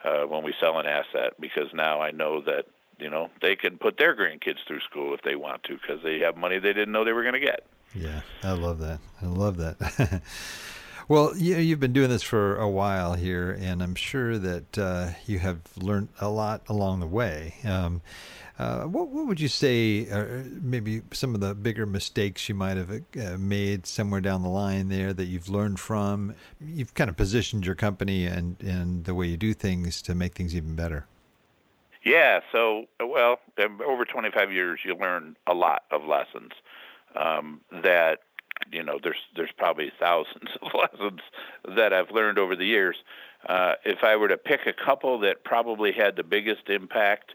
[0.05, 2.67] uh, when we sell an asset because now I know that
[2.99, 6.21] you know they can put their grandkids through school if they want to because they
[6.21, 7.67] have money they didn't know they were going to get.
[7.95, 9.01] Yeah I love that.
[9.23, 10.23] I love that.
[11.07, 15.11] Well, you, you've been doing this for a while here, and I'm sure that uh,
[15.27, 17.57] you have learned a lot along the way.
[17.63, 18.01] Um,
[18.59, 22.77] uh, what, what would you say are maybe some of the bigger mistakes you might
[22.77, 26.35] have uh, made somewhere down the line there that you've learned from?
[26.61, 30.35] You've kind of positioned your company and, and the way you do things to make
[30.35, 31.07] things even better.
[32.05, 33.41] Yeah, so, well,
[33.85, 36.53] over 25 years, you learn a lot of lessons
[37.17, 38.21] um, that
[38.71, 41.21] you know there's there's probably thousands of lessons
[41.77, 42.97] that I've learned over the years.
[43.47, 47.35] Uh, if I were to pick a couple that probably had the biggest impact,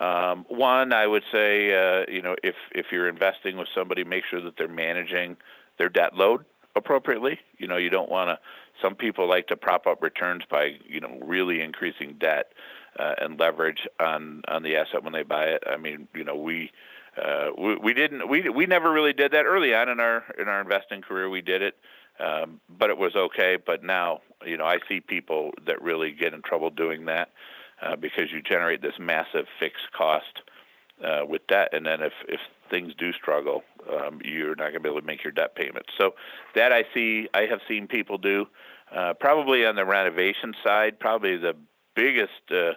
[0.00, 4.24] um, one I would say uh, you know if if you're investing with somebody, make
[4.24, 5.36] sure that they're managing
[5.78, 6.44] their debt load
[6.76, 7.40] appropriately.
[7.58, 8.38] You know you don't want to.
[8.80, 12.52] Some people like to prop up returns by you know really increasing debt
[12.98, 15.64] uh, and leverage on on the asset when they buy it.
[15.66, 16.70] I mean you know we
[17.20, 20.48] uh, we, we didn't we we never really did that early on in our in
[20.48, 21.28] our investing career.
[21.28, 21.76] We did it,
[22.20, 23.56] um, but it was okay.
[23.56, 27.30] But now, you know, I see people that really get in trouble doing that
[27.82, 30.42] uh, because you generate this massive fixed cost
[31.04, 34.80] uh, with debt, and then if if things do struggle, um, you're not going to
[34.80, 35.90] be able to make your debt payments.
[35.96, 36.14] So
[36.54, 38.46] that I see, I have seen people do.
[38.94, 41.54] Uh, probably on the renovation side, probably the
[41.94, 42.72] biggest uh,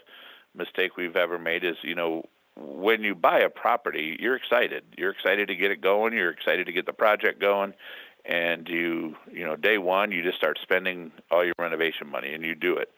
[0.55, 2.23] mistake we've ever made is, you know,
[2.57, 4.83] when you buy a property, you're excited.
[4.97, 6.13] You're excited to get it going.
[6.13, 7.73] You're excited to get the project going,
[8.25, 12.43] and you, you know, day one, you just start spending all your renovation money, and
[12.43, 12.91] you do it.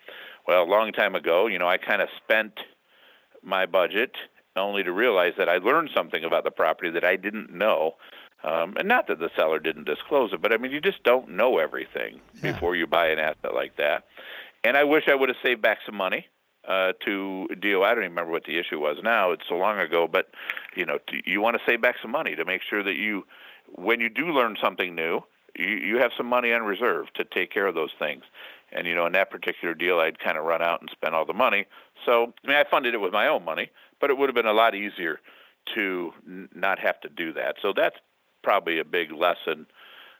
[0.47, 2.59] Well, a long time ago, you know, I kind of spent
[3.41, 4.11] my budget
[4.55, 7.95] only to realize that I learned something about the property that I didn't know.
[8.43, 11.29] Um, and not that the seller didn't disclose it, but I mean, you just don't
[11.29, 12.51] know everything yeah.
[12.51, 14.05] before you buy an asset like that.
[14.63, 16.27] And I wish I would have saved back some money
[16.67, 17.83] uh, to deal.
[17.83, 19.31] I don't even remember what the issue was now.
[19.31, 20.29] It's so long ago, but
[20.75, 23.25] you know, to, you want to save back some money to make sure that you,
[23.75, 25.21] when you do learn something new,
[25.55, 28.23] you, you have some money on reserve to take care of those things.
[28.73, 31.25] And you know, in that particular deal, I'd kind of run out and spend all
[31.25, 31.65] the money.
[32.05, 34.45] So I mean, I funded it with my own money, but it would have been
[34.45, 35.19] a lot easier
[35.75, 37.55] to n- not have to do that.
[37.61, 37.97] So that's
[38.41, 39.67] probably a big lesson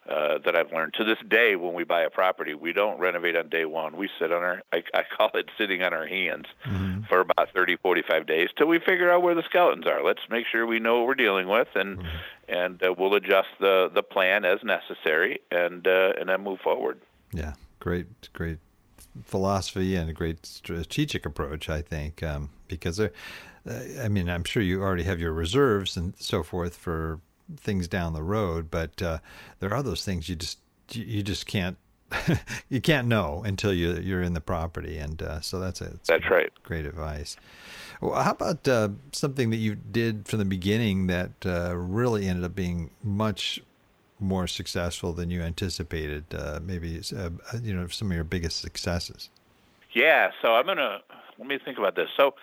[0.10, 0.94] uh, that I've learned.
[0.96, 3.96] To this day, when we buy a property, we don't renovate on day one.
[3.96, 7.04] We sit on our, I, I call it sitting on our hands mm-hmm.
[7.04, 10.04] for about 30, 45 days till we figure out where the skeletons are.
[10.04, 12.08] Let's make sure we know what we're dealing with, and mm-hmm.
[12.50, 17.00] and uh, we'll adjust the the plan as necessary, and uh, and then move forward.
[17.32, 17.54] Yeah,
[17.84, 18.60] great, great
[19.26, 23.12] philosophy and a great strategic approach, I think, um, because there,
[23.70, 27.20] uh, I mean, I'm sure you already have your reserves and so forth for
[27.58, 29.18] things down the road, but uh,
[29.60, 30.60] there are those things you just
[30.92, 31.78] you just can't
[32.70, 35.92] you can't know until you you're in the property, and uh, so that's it.
[35.92, 36.52] that's, that's right.
[36.64, 37.36] Great advice.
[38.00, 42.46] Well, how about uh, something that you did from the beginning that uh, really ended
[42.46, 43.62] up being much
[44.24, 46.26] more successful than you anticipated?
[46.34, 47.30] Uh, maybe uh,
[47.62, 49.30] you know some of your biggest successes.
[49.94, 50.32] Yeah.
[50.42, 51.02] So I'm gonna
[51.38, 52.10] let me think about this.
[52.18, 52.36] So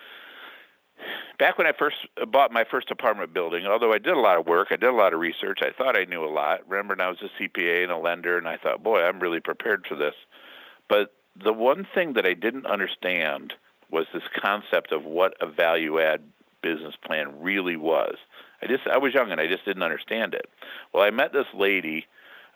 [1.39, 4.45] back when I first bought my first apartment building, although I did a lot of
[4.45, 6.61] work, I did a lot of research, I thought I knew a lot.
[6.69, 9.85] Remember, I was a CPA and a lender, and I thought, boy, I'm really prepared
[9.87, 10.15] for this.
[10.87, 13.53] But the one thing that I didn't understand
[13.89, 16.21] was this concept of what a value add
[16.61, 18.15] business plan really was.
[18.61, 20.49] I just I was young and I just didn't understand it.
[20.93, 22.05] Well, I met this lady.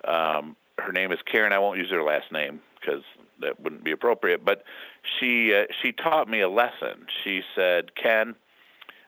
[0.03, 1.53] Um, her name is Karen.
[1.53, 3.03] I won't use her last name because
[3.41, 4.45] that wouldn't be appropriate.
[4.45, 4.63] But
[5.19, 7.07] she uh, she taught me a lesson.
[7.23, 8.35] She said, "Ken,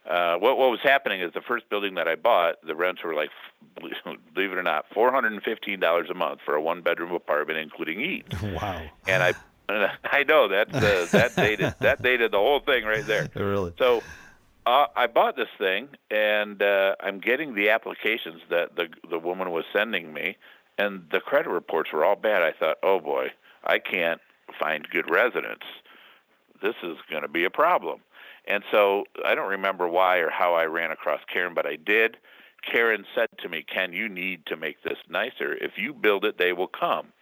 [0.07, 3.13] uh, what what was happening is the first building that I bought, the rents were
[3.13, 3.29] like,
[4.33, 7.11] believe it or not, four hundred and fifteen dollars a month for a one bedroom
[7.11, 8.25] apartment, including heat.
[8.41, 8.81] Wow!
[9.07, 9.33] And I
[10.03, 13.27] I know that uh, that dated that dated the whole thing right there.
[13.35, 13.73] Really?
[13.77, 14.01] So.
[14.67, 19.51] Uh, I bought this thing, and uh, I'm getting the applications that the the woman
[19.51, 20.35] was sending me,
[20.77, 22.43] and the credit reports were all bad.
[22.43, 23.29] I thought, oh boy,
[23.63, 24.19] I can't
[24.59, 25.65] find good residents.
[26.61, 28.01] This is going to be a problem.
[28.45, 32.17] And so I don't remember why or how I ran across Karen, but I did.
[32.69, 35.53] Karen said to me, Ken, you need to make this nicer.
[35.53, 37.13] If you build it, they will come.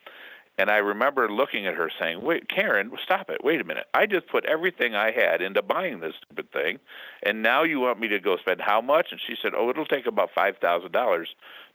[0.57, 3.43] And I remember looking at her saying, Wait, Karen, stop it.
[3.43, 3.87] Wait a minute.
[3.93, 6.79] I just put everything I had into buying this stupid thing.
[7.23, 9.07] And now you want me to go spend how much?
[9.11, 11.25] And she said, Oh, it'll take about $5,000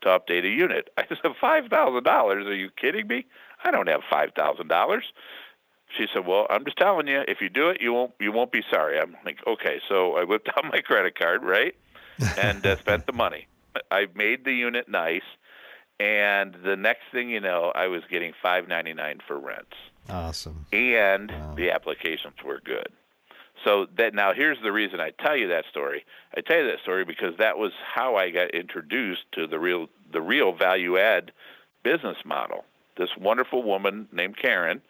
[0.03, 0.91] to update a unit.
[0.99, 2.07] I said, $5,000?
[2.07, 3.27] Are you kidding me?
[3.63, 5.03] I don't have $5,000.
[5.97, 8.53] She said, "Well, I'm just telling you, if you do it, you won't you won't
[8.53, 11.75] be sorry." I'm like, "Okay." So I whipped out my credit card, right,
[12.39, 13.49] and uh, spent the money.
[13.91, 15.25] I made the unit nice,
[16.01, 19.77] and the next thing you know, I was getting five ninety nine for rents.
[20.09, 20.67] Awesome.
[20.73, 21.55] And wow.
[21.57, 22.89] the applications were good.
[23.65, 26.05] So that now here's the reason I tell you that story.
[26.37, 29.89] I tell you that story because that was how I got introduced to the real
[30.13, 31.31] the real value add
[31.83, 32.65] business model
[33.01, 34.81] this wonderful woman named Karen,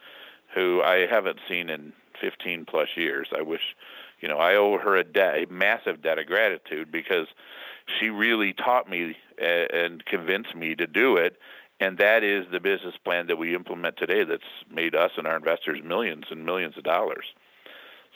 [0.54, 3.28] who I haven't seen in 15 plus years.
[3.36, 3.76] I wish,
[4.20, 7.28] you know, I owe her a debt, a massive debt of gratitude because
[7.98, 11.36] she really taught me and convinced me to do it.
[11.80, 15.36] And that is the business plan that we implement today that's made us and our
[15.36, 17.24] investors millions and millions of dollars.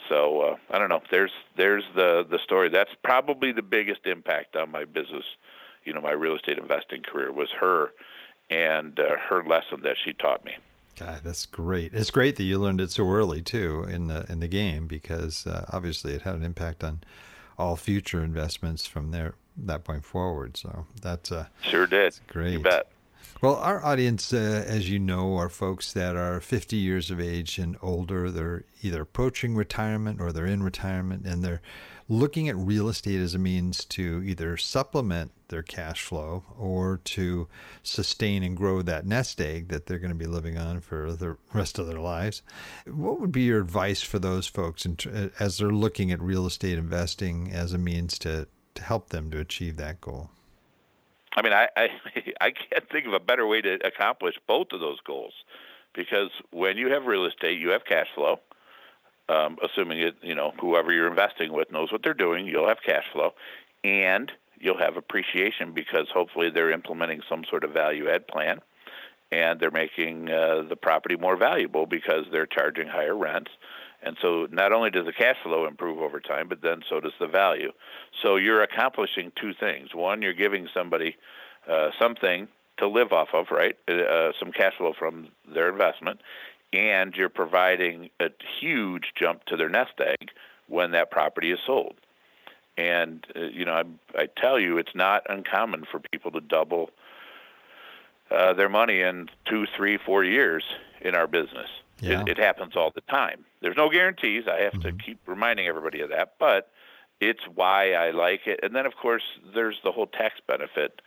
[0.09, 1.01] So uh, I don't know.
[1.11, 2.69] There's there's the the story.
[2.69, 5.25] That's probably the biggest impact on my business,
[5.85, 7.93] you know, my real estate investing career was her
[8.51, 10.57] and uh, her lesson that she taught me.
[10.99, 11.95] God, that's great.
[11.95, 15.47] It's great that you learned it so early too in the in the game because
[15.47, 17.01] uh, obviously it had an impact on
[17.57, 20.57] all future investments from there that point forward.
[20.57, 22.19] So that's uh, sure did.
[22.29, 22.53] great.
[22.53, 22.89] You bet.
[23.41, 27.59] Well, our audience, uh, as you know, are folks that are 50 years of age
[27.59, 28.31] and older.
[28.31, 31.61] They're either approaching retirement or they're in retirement, and they're
[32.09, 37.49] looking at real estate as a means to either supplement their cash flow or to
[37.83, 41.37] sustain and grow that nest egg that they're going to be living on for the
[41.53, 42.43] rest of their lives.
[42.87, 44.97] What would be your advice for those folks in,
[45.39, 49.39] as they're looking at real estate investing as a means to, to help them to
[49.39, 50.31] achieve that goal?
[51.37, 51.89] I mean, I, I
[52.41, 55.35] I can't think of a better way to accomplish both of those goals,
[55.95, 58.41] because when you have real estate, you have cash flow.
[59.27, 62.83] Um, assuming it, you know, whoever you're investing with knows what they're doing, you'll have
[62.85, 63.33] cash flow,
[63.83, 68.61] and you'll have appreciation because hopefully they're implementing some sort of value add plan,
[69.33, 73.51] and they're making uh, the property more valuable because they're charging higher rents.
[74.05, 77.15] And so not only does the cash flow improve over time, but then so does
[77.19, 77.73] the value.
[78.23, 79.95] So you're accomplishing two things.
[79.95, 81.17] One, you're giving somebody
[81.69, 83.77] uh, something to live off of, right?
[83.89, 86.21] Uh, some cash flow from their investment,
[86.73, 90.31] and you're providing a huge jump to their nest egg
[90.69, 91.95] when that property is sold.
[92.77, 96.91] And uh, you know, I, I tell you, it's not uncommon for people to double
[98.31, 100.65] uh, their money in two, three, four years
[101.01, 101.69] in our business.
[102.01, 102.23] Yeah.
[102.23, 103.45] It, it happens all the time.
[103.61, 104.45] There's no guarantees.
[104.49, 104.97] I have mm-hmm.
[104.97, 106.71] to keep reminding everybody of that, but
[107.21, 108.61] it's why I like it.
[108.63, 109.23] And then, of course,
[109.55, 111.01] there's the whole tax benefit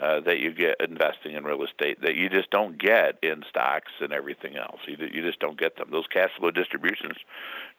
[0.00, 3.92] uh, that you get investing in real estate that you just don't get in stocks
[4.00, 4.80] and everything else.
[4.86, 5.90] You, you just don't get them.
[5.92, 7.16] Those cash flow distributions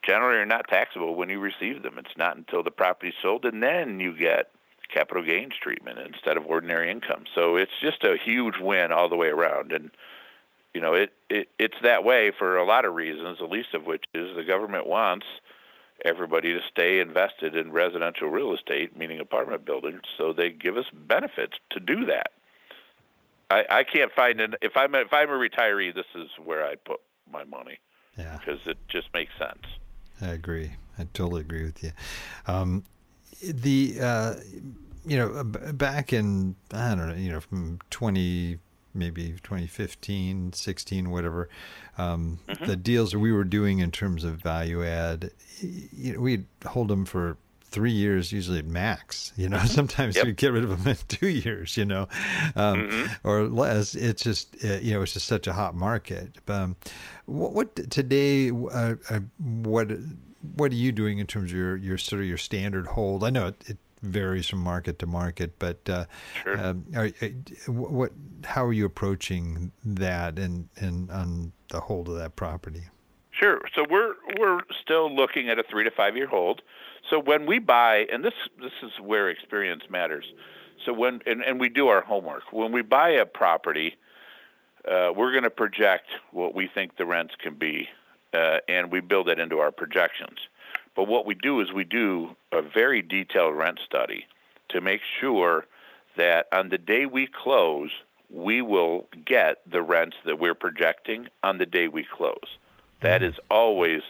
[0.02, 1.98] generally are not taxable when you receive them.
[1.98, 4.50] It's not until the property's sold, and then you get
[4.92, 7.24] capital gains treatment instead of ordinary income.
[7.34, 9.72] So it's just a huge win all the way around.
[9.72, 9.90] And
[10.74, 13.38] you know, it, it it's that way for a lot of reasons.
[13.38, 15.26] The least of which is the government wants
[16.04, 20.86] everybody to stay invested in residential real estate, meaning apartment buildings, so they give us
[20.92, 22.32] benefits to do that.
[23.50, 26.66] I, I can't find an if I'm a, if I'm a retiree, this is where
[26.66, 27.78] I put my money.
[28.18, 29.64] Yeah, because it just makes sense.
[30.20, 30.72] I agree.
[30.98, 31.92] I totally agree with you.
[32.46, 32.84] Um,
[33.42, 34.34] the uh,
[35.06, 38.58] you know back in I don't know you know from twenty
[38.94, 41.48] maybe 2015, 16, whatever,
[41.98, 42.64] um, mm-hmm.
[42.64, 45.30] the deals that we were doing in terms of value add,
[45.60, 47.36] you know, we'd hold them for
[47.74, 49.32] three years, usually at max.
[49.36, 50.26] You know, sometimes yep.
[50.26, 51.76] we get rid of them in two years.
[51.76, 52.08] You know,
[52.56, 53.28] um, mm-hmm.
[53.28, 53.94] or less.
[53.94, 56.38] It's just uh, you know, it's just such a hot market.
[56.48, 56.76] Um,
[57.26, 58.50] what, what, today?
[58.50, 59.90] Uh, uh, what
[60.56, 63.24] what are you doing in terms of your your sort of your standard hold?
[63.24, 66.04] I know it, it varies from market to market, but uh,
[66.42, 66.58] sure.
[66.58, 68.12] uh, are, uh, what
[68.44, 72.84] how are you approaching that and and on the hold of that property?
[73.30, 73.60] Sure.
[73.74, 76.62] So we're we're still looking at a three to five year hold.
[77.10, 80.32] So when we buy, and this this is where experience matters.
[80.84, 82.52] So when and, and we do our homework.
[82.52, 83.96] When we buy a property,
[84.88, 87.88] uh, we're going to project what we think the rents can be,
[88.32, 90.38] uh, and we build it into our projections.
[90.94, 94.26] But what we do is we do a very detailed rent study
[94.68, 95.66] to make sure
[96.16, 97.90] that on the day we close,
[98.30, 102.58] we will get the rents that we're projecting on the day we close.
[103.00, 103.30] That mm-hmm.
[103.50, 104.02] always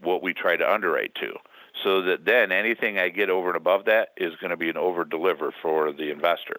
[0.00, 1.34] what we try to underwrite to.
[1.82, 4.76] So that then anything I get over and above that is going to be an
[4.76, 6.56] over deliver for the investor.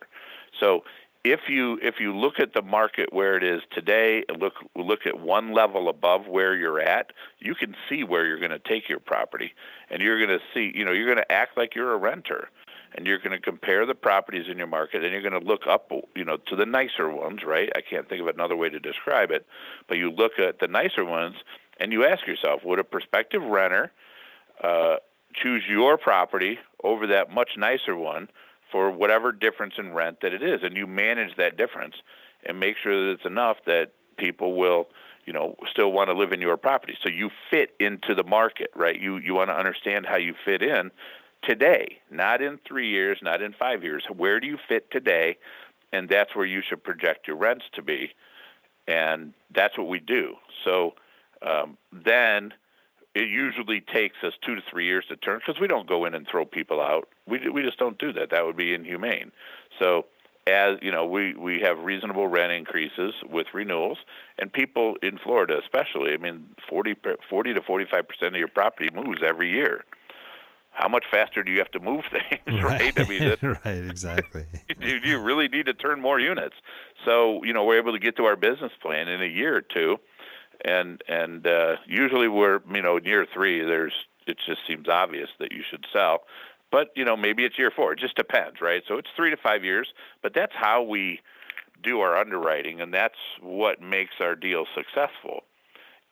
[0.59, 0.83] So
[1.23, 5.05] if you if you look at the market where it is today and look look
[5.05, 8.87] at one level above where you're at, you can see where you're going to take
[8.87, 9.53] your property,
[9.89, 12.49] and you're going to see you know you're going to act like you're a renter,
[12.95, 15.67] and you're going to compare the properties in your market, and you're going to look
[15.67, 17.69] up you know to the nicer ones, right?
[17.75, 19.45] I can't think of another way to describe it,
[19.87, 21.35] but you look at the nicer ones,
[21.79, 23.91] and you ask yourself, would a prospective renter
[24.63, 24.97] uh,
[25.33, 28.29] choose your property over that much nicer one?
[28.71, 31.95] For whatever difference in rent that it is, and you manage that difference
[32.45, 34.89] and make sure that it's enough that people will,
[35.25, 36.97] you know, still want to live in your property.
[37.03, 38.99] So you fit into the market, right?
[38.99, 40.91] You you want to understand how you fit in
[41.43, 44.05] today, not in three years, not in five years.
[44.15, 45.37] Where do you fit today?
[45.93, 48.11] And that's where you should project your rents to be.
[48.87, 50.35] and that's what we do.
[50.65, 50.93] So
[51.41, 52.53] um, then
[53.15, 56.13] it usually takes us two to three years to turn because we don't go in
[56.15, 57.09] and throw people out.
[57.29, 58.31] We we just don't do that.
[58.31, 59.31] That would be inhumane.
[59.77, 60.05] So
[60.49, 63.99] as you know, we we have reasonable rent increases with renewals,
[64.37, 66.95] and people in Florida, especially, I mean, 40,
[67.29, 69.85] 40 to forty five percent of your property moves every year.
[70.71, 72.97] How much faster do you have to move things, right?
[72.97, 72.99] right?
[72.99, 74.45] I mean, right, exactly.
[74.79, 76.55] you, you really need to turn more units.
[77.05, 79.61] So you know, we're able to get to our business plan in a year or
[79.61, 79.99] two,
[80.63, 83.63] and and uh, usually we're you know in year three.
[83.63, 83.93] There's
[84.25, 86.23] it just seems obvious that you should sell
[86.71, 87.93] but you know maybe it's year four.
[87.93, 88.83] It just depends, right?
[88.87, 91.21] So it's three to five years, but that's how we
[91.81, 95.43] do our underwriting, and that's what makes our deals successful.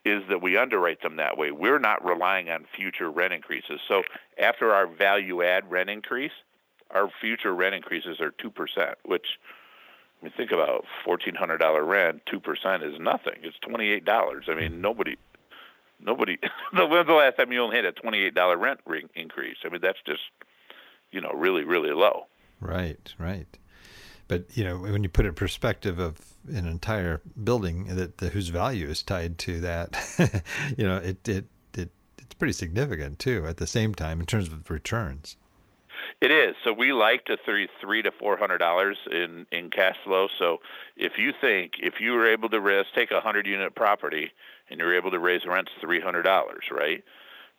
[0.05, 1.51] Is that we underwrite them that way.
[1.51, 3.81] We're not relying on future rent increases.
[3.89, 4.03] So
[4.41, 6.31] after our value add rent increase,
[6.91, 9.25] our future rent increases are two percent, which
[10.21, 12.21] I mean, think about fourteen hundred dollar rent.
[12.25, 13.35] Two percent is nothing.
[13.43, 14.45] It's twenty eight dollars.
[14.47, 15.17] I mean, nobody,
[15.99, 16.37] nobody.
[16.71, 18.79] when's the last time you only had a twenty eight dollar rent
[19.15, 19.57] increase?
[19.65, 20.21] I mean, that's just
[21.11, 22.27] you know, really, really low.
[22.59, 23.47] Right, right.
[24.27, 28.33] But you know, when you put it in perspective of an entire building that, that
[28.33, 30.43] whose value is tied to that,
[30.77, 33.45] you know, it, it it it's pretty significant too.
[33.47, 35.37] At the same time, in terms of returns.
[36.21, 36.55] It is.
[36.63, 40.27] So we like to three three to four hundred dollars in in cash flow.
[40.37, 40.57] So
[40.95, 44.31] if you think if you were able to risk take a hundred unit property
[44.69, 47.03] and you're able to raise rents three hundred dollars, right?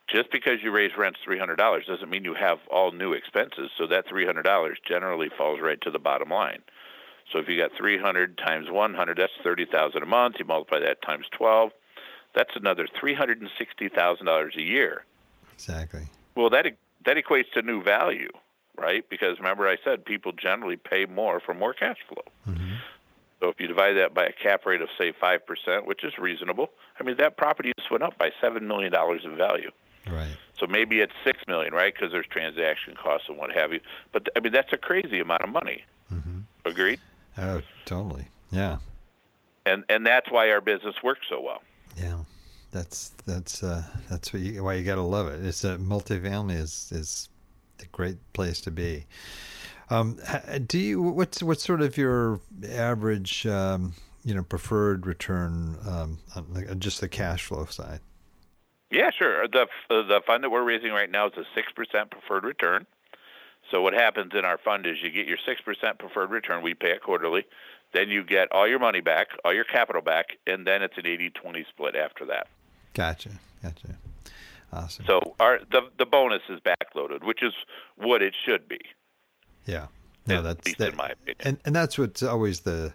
[0.09, 3.71] Just because you raise rents $300 doesn't mean you have all new expenses.
[3.77, 6.63] So that $300 generally falls right to the bottom line.
[7.33, 10.37] So if you got 300 times 100, that's 30,000 a month.
[10.39, 11.73] You multiply that times 12,
[12.35, 15.05] that's another $360,000 a year.
[15.55, 16.07] Exactly.
[16.35, 16.67] Well, that
[17.05, 18.31] that equates to new value,
[18.77, 19.09] right?
[19.09, 22.23] Because remember I said people generally pay more for more cash flow.
[22.55, 22.75] Mm-hmm.
[23.41, 26.71] So if you divide that by a cap rate of say 5%, which is reasonable,
[26.99, 29.71] I mean that property just went up by 7 million dollars in value.
[30.11, 30.37] Right.
[30.59, 31.95] So maybe it's six million, right?
[31.95, 33.81] Because there's transaction costs and what have you.
[34.13, 35.85] But I mean, that's a crazy amount of money.
[36.13, 36.41] Mm-hmm.
[36.65, 37.01] Agreed.
[37.37, 38.27] Oh, totally.
[38.51, 38.79] Yeah.
[39.67, 41.63] And and that's why our business works so well.
[41.97, 42.19] Yeah,
[42.71, 45.45] that's that's uh, that's what you, why you got to love it.
[45.45, 47.29] It's a multifamily is is
[47.81, 49.07] a great place to be.
[49.91, 50.19] Um,
[50.67, 52.41] do you what's what's sort of your
[52.71, 53.95] average um,
[54.25, 58.01] you know preferred return um, on just the cash flow side?
[58.91, 59.47] Yeah, sure.
[59.49, 62.87] The the fund that we're raising right now is a six percent preferred return.
[63.71, 66.63] So what happens in our fund is you get your six percent preferred return.
[66.63, 67.45] We pay it quarterly.
[67.93, 71.05] Then you get all your money back, all your capital back, and then it's an
[71.05, 72.47] 80-20 split after that.
[72.93, 73.31] Gotcha.
[73.63, 73.97] Gotcha.
[74.73, 75.07] Awesome.
[75.07, 77.55] So our the the bonus is backloaded, which is
[77.97, 78.81] what it should be.
[79.65, 79.87] Yeah.
[80.27, 81.37] No, that's that, in my opinion.
[81.41, 82.93] And and that's what's always the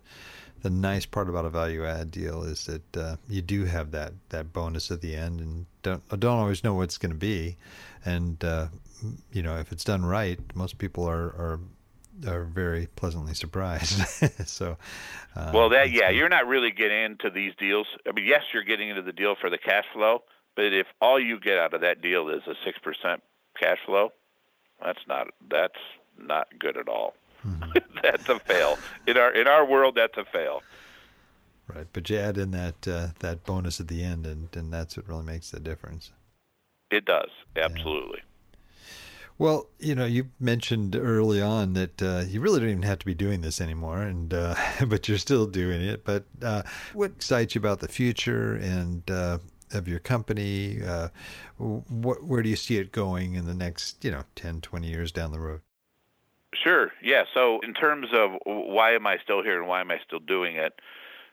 [0.64, 4.14] the nice part about a value add deal is that uh, you do have that
[4.30, 7.57] that bonus at the end, and don't don't always know what it's going to be,
[8.05, 8.68] and uh,
[9.32, 11.59] you know if it's done right, most people are are
[12.26, 13.99] are very pleasantly surprised.
[14.47, 14.78] so,
[15.36, 17.88] uh, well, that yeah, you're not really getting into these deals.
[18.07, 20.24] I mean, yes, you're getting into the deal for the cash flow,
[20.55, 23.22] but if all you get out of that deal is a six percent
[23.59, 24.14] cash flow,
[24.82, 25.80] that's not that's
[26.18, 27.16] not good at all.
[27.45, 27.71] Mm-hmm.
[28.03, 28.77] that's a fail
[29.07, 29.95] in our in our world.
[29.95, 30.63] That's a fail.
[31.67, 34.97] Right, but you add in that uh, that bonus at the end, and and that's
[34.97, 36.11] what really makes the difference.
[36.91, 38.19] It does absolutely.
[38.19, 38.29] Yeah.
[39.39, 43.05] Well, you know, you mentioned early on that uh, you really don't even have to
[43.05, 44.55] be doing this anymore, and uh,
[44.87, 46.05] but you're still doing it.
[46.05, 46.63] But uh,
[46.93, 49.39] what excites you about the future and uh,
[49.73, 50.81] of your company?
[50.81, 51.09] Uh,
[51.57, 55.11] what, where do you see it going in the next, you know, 10, 20 years
[55.11, 55.61] down the road?
[56.62, 56.91] Sure.
[57.01, 57.24] Yeah.
[57.34, 60.56] So, in terms of why am I still here and why am I still doing
[60.56, 60.80] it,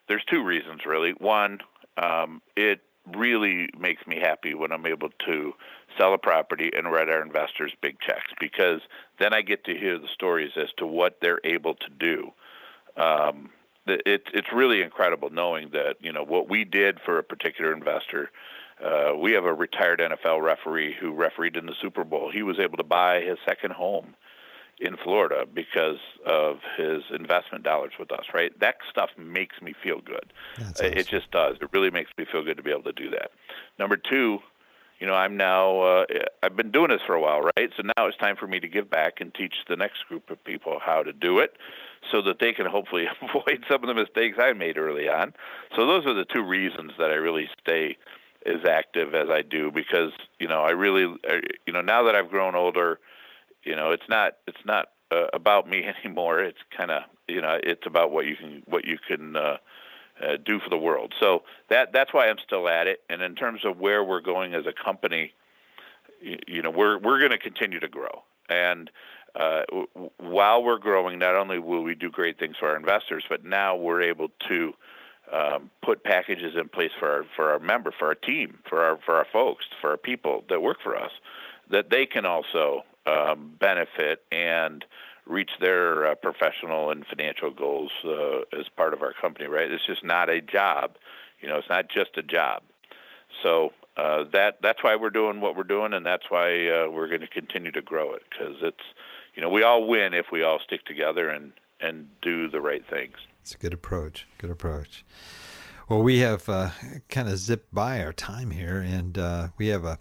[0.09, 1.13] there's two reasons really.
[1.13, 1.61] One,
[1.97, 2.81] um, it
[3.17, 5.55] really makes me happy when I'm able to
[5.97, 8.81] sell a property and write our investors big checks because
[9.19, 12.33] then I get to hear the stories as to what they're able to do.
[12.97, 13.51] Um,
[13.87, 18.31] it, it's really incredible knowing that you know what we did for a particular investor.
[18.85, 22.31] Uh, we have a retired NFL referee who refereed in the Super Bowl.
[22.31, 24.15] He was able to buy his second home
[24.81, 28.59] in Florida because of his investment dollars with us, right?
[28.61, 30.33] That stuff makes me feel good.
[30.59, 30.87] Awesome.
[30.87, 31.57] It just does.
[31.61, 33.31] It really makes me feel good to be able to do that.
[33.79, 34.39] Number two,
[34.99, 36.05] you know, I'm now, uh,
[36.43, 37.71] I've been doing this for a while, right?
[37.77, 40.43] So now it's time for me to give back and teach the next group of
[40.45, 41.57] people how to do it
[42.11, 45.35] so that they can hopefully avoid some of the mistakes I made early on.
[45.77, 47.97] So those are the two reasons that I really stay
[48.47, 51.03] as active as I do because, you know, I really,
[51.67, 52.99] you know, now that I've grown older,
[53.65, 57.59] you know it's not it's not uh, about me anymore it's kind of you know
[57.63, 59.57] it's about what you can what you can uh,
[60.23, 61.15] uh, do for the world.
[61.19, 63.01] So that that's why I'm still at it.
[63.09, 65.33] And in terms of where we're going as a company,
[66.21, 68.23] you, you know, we're we're going to continue to grow.
[68.49, 68.91] And
[69.35, 73.25] uh, w- while we're growing, not only will we do great things for our investors,
[73.29, 74.75] but now we're able to
[75.33, 78.99] um, put packages in place for our for our member, for our team, for our
[79.05, 81.13] for our folks, for our people that work for us,
[81.71, 84.85] that they can also um, benefit and
[85.27, 89.47] reach their uh, professional and financial goals uh, as part of our company.
[89.47, 89.71] Right?
[89.71, 90.97] It's just not a job.
[91.41, 92.63] You know, it's not just a job.
[93.43, 97.09] So uh, that that's why we're doing what we're doing, and that's why uh, we're
[97.09, 98.85] going to continue to grow it because it's
[99.35, 102.85] you know we all win if we all stick together and and do the right
[102.89, 103.17] things.
[103.43, 104.27] It's a good approach.
[104.39, 105.05] Good approach.
[105.89, 106.71] Well, we have uh,
[107.09, 109.99] kind of zipped by our time here, and uh, we have a,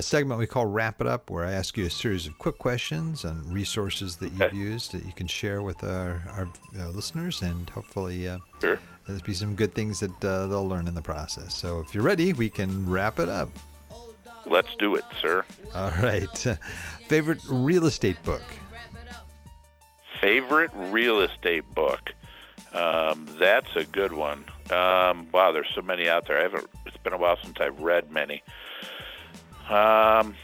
[0.00, 2.56] a segment we call Wrap It Up, where I ask you a series of quick
[2.56, 6.48] questions on resources that you've used that you can share with our, our,
[6.78, 8.78] our listeners, and hopefully uh, sure.
[9.06, 11.54] there'll be some good things that uh, they'll learn in the process.
[11.54, 13.50] So if you're ready, we can wrap it up.
[14.46, 15.44] Let's do it, sir.
[15.74, 16.26] All right.
[17.06, 18.42] Favorite real estate book?
[20.18, 22.14] Favorite real estate book?
[22.72, 24.46] Um, that's a good one.
[24.70, 26.38] Um, wow, there's so many out there.
[26.38, 26.70] I haven't.
[26.86, 28.42] It's been a while since I've read many.
[29.68, 30.34] Um,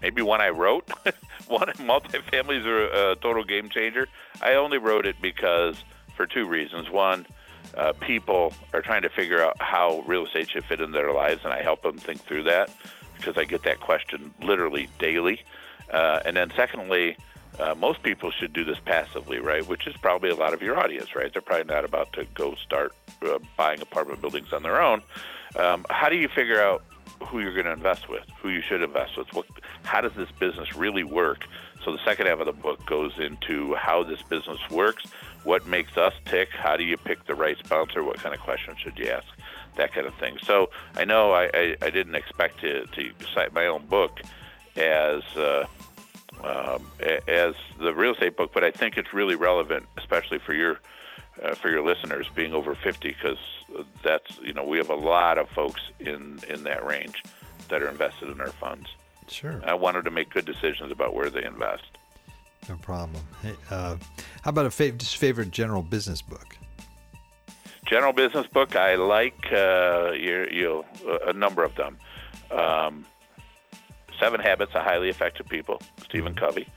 [0.00, 0.88] maybe one I wrote.
[1.48, 4.08] one multifamilies are a total game changer.
[4.40, 5.76] I only wrote it because
[6.16, 6.90] for two reasons.
[6.90, 7.26] One,
[7.76, 11.42] uh, people are trying to figure out how real estate should fit in their lives,
[11.44, 12.70] and I help them think through that
[13.16, 15.42] because I get that question literally daily.
[15.90, 17.16] Uh, and then secondly,
[17.58, 19.66] uh, most people should do this passively, right?
[19.66, 21.32] Which is probably a lot of your audience, right?
[21.32, 25.02] They're probably not about to go start uh, buying apartment buildings on their own.
[25.56, 26.82] Um, how do you figure out
[27.26, 29.32] who you're going to invest with, who you should invest with?
[29.34, 29.46] What,
[29.82, 31.44] how does this business really work?
[31.84, 35.04] So the second half of the book goes into how this business works,
[35.44, 38.78] what makes us tick, how do you pick the right sponsor, what kind of questions
[38.78, 39.26] should you ask,
[39.76, 40.36] that kind of thing.
[40.44, 44.20] So I know I, I, I didn't expect to, to cite my own book
[44.76, 45.66] as uh,
[46.44, 46.86] um,
[47.28, 50.80] as the real estate book, but I think it's really relevant, especially for your
[51.42, 53.38] uh, for your listeners being over 50, because
[54.02, 57.22] that's you know we have a lot of folks in in that range
[57.68, 58.88] that are invested in our funds.
[59.28, 59.60] Sure.
[59.64, 61.84] I wanted to make good decisions about where they invest.
[62.68, 63.22] No problem.
[63.42, 63.96] Hey, uh,
[64.42, 66.56] how about a fav- just favorite general business book?
[67.86, 70.84] General business book, I like uh, you, you
[71.26, 71.96] a number of them.
[72.50, 73.06] Um,
[74.20, 76.68] Seven Habits of Highly Effective People, Stephen Covey.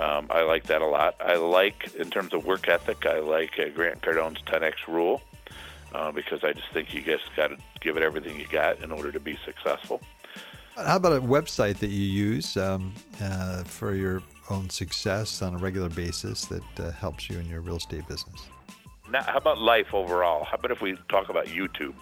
[0.00, 1.14] Um, I like that a lot.
[1.20, 5.20] I like, in terms of work ethic, I like uh, Grant Cardone's 10x rule
[5.94, 8.90] uh, because I just think you just got to give it everything you got in
[8.90, 10.00] order to be successful.
[10.76, 12.92] How about a website that you use um,
[13.22, 17.60] uh, for your own success on a regular basis that uh, helps you in your
[17.60, 18.48] real estate business?
[19.10, 20.44] Now, how about life overall?
[20.44, 21.94] How about if we talk about YouTube?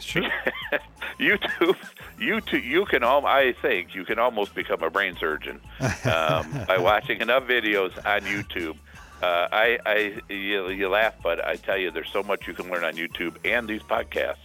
[0.00, 0.22] Sure.
[1.18, 1.76] YouTube,
[2.18, 3.26] YouTube, you can all.
[3.26, 5.60] I think you can almost become a brain surgeon
[6.04, 8.76] um, by watching enough videos on YouTube.
[9.22, 12.70] Uh, I, I, you, you laugh, but I tell you, there's so much you can
[12.70, 14.36] learn on YouTube and these podcasts.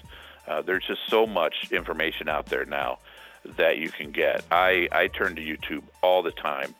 [0.48, 3.00] Uh, there's just so much information out there now
[3.58, 4.44] that you can get.
[4.52, 6.74] I, I turn to YouTube all the time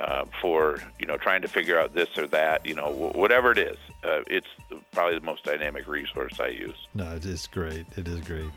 [0.00, 2.64] uh, for you know trying to figure out this or that.
[2.66, 4.46] You know, whatever it is, uh, it's
[4.92, 6.86] probably the most dynamic resource I use.
[6.94, 7.86] No, it is great.
[7.96, 8.50] It is great.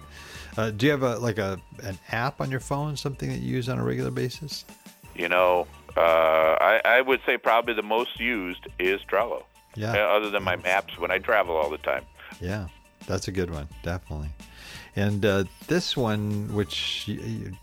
[0.58, 3.56] Uh, do you have a like a an app on your phone, something that you
[3.56, 4.66] use on a regular basis?
[5.16, 5.68] You know,
[5.98, 9.44] uh, I, I would say probably the most used is Trello.
[9.76, 9.94] Yeah.
[9.94, 12.04] Uh, other than my maps when I travel all the time.
[12.42, 12.68] Yeah,
[13.08, 14.30] that's a good one, definitely.
[14.96, 17.10] And uh, this one, which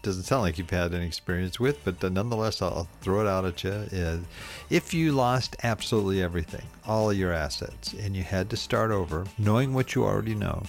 [0.03, 3.45] doesn't sound like you've had any experience with, but uh, nonetheless, I'll throw it out
[3.45, 3.71] at you.
[3.71, 4.25] Is
[4.71, 9.75] if you lost absolutely everything, all your assets, and you had to start over, knowing
[9.75, 10.63] what you already know,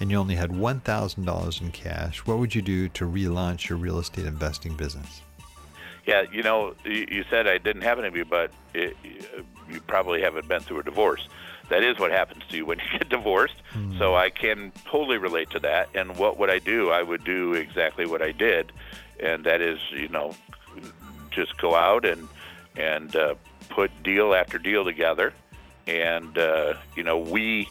[0.00, 3.98] and you only had $1,000 in cash, what would you do to relaunch your real
[3.98, 5.22] estate investing business?
[6.04, 8.96] Yeah, you know, you said I didn't have any, but it,
[9.70, 11.28] you probably haven't been through a divorce.
[11.68, 13.56] That is what happens to you when you get divorced.
[13.74, 13.98] Mm.
[13.98, 15.88] So I can totally relate to that.
[15.94, 16.90] And what would I do?
[16.90, 18.72] I would do exactly what I did,
[19.20, 20.34] and that is, you know,
[21.30, 22.28] just go out and
[22.76, 23.34] and uh,
[23.68, 25.32] put deal after deal together.
[25.86, 27.68] And uh, you know, we,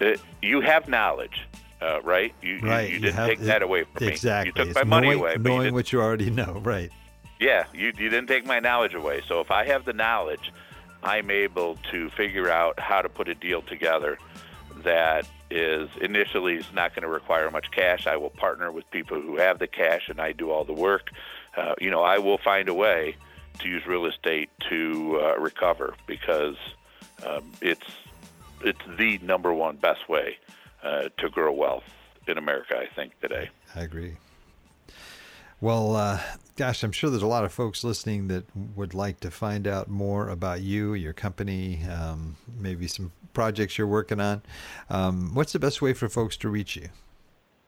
[0.00, 1.46] uh, you have knowledge.
[1.80, 2.32] Uh, right?
[2.40, 2.88] You, right.
[2.88, 4.52] you, you didn't have, take that away from exactly.
[4.52, 4.66] me.
[4.66, 5.36] You took it's my money knowing, away.
[5.40, 6.92] Knowing you what you already know, right?
[7.40, 9.20] Yeah, you, you didn't take my knowledge away.
[9.26, 10.52] So if I have the knowledge,
[11.02, 14.18] I'm able to figure out how to put a deal together
[14.84, 18.06] that is initially is not going to require much cash.
[18.06, 21.10] I will partner with people who have the cash, and I do all the work.
[21.56, 23.16] Uh, you know, I will find a way
[23.58, 26.56] to use real estate to uh, recover because
[27.26, 27.86] um, it's
[28.64, 30.38] it's the number one best way
[30.82, 31.84] uh, to grow wealth
[32.26, 32.78] in America.
[32.78, 33.50] I think today.
[33.74, 34.16] I agree.
[35.60, 36.20] Well, uh,
[36.62, 38.44] gosh, I'm sure there's a lot of folks listening that
[38.76, 43.88] would like to find out more about you, your company, um, maybe some projects you're
[43.88, 44.42] working on.
[44.88, 46.90] Um, what's the best way for folks to reach you?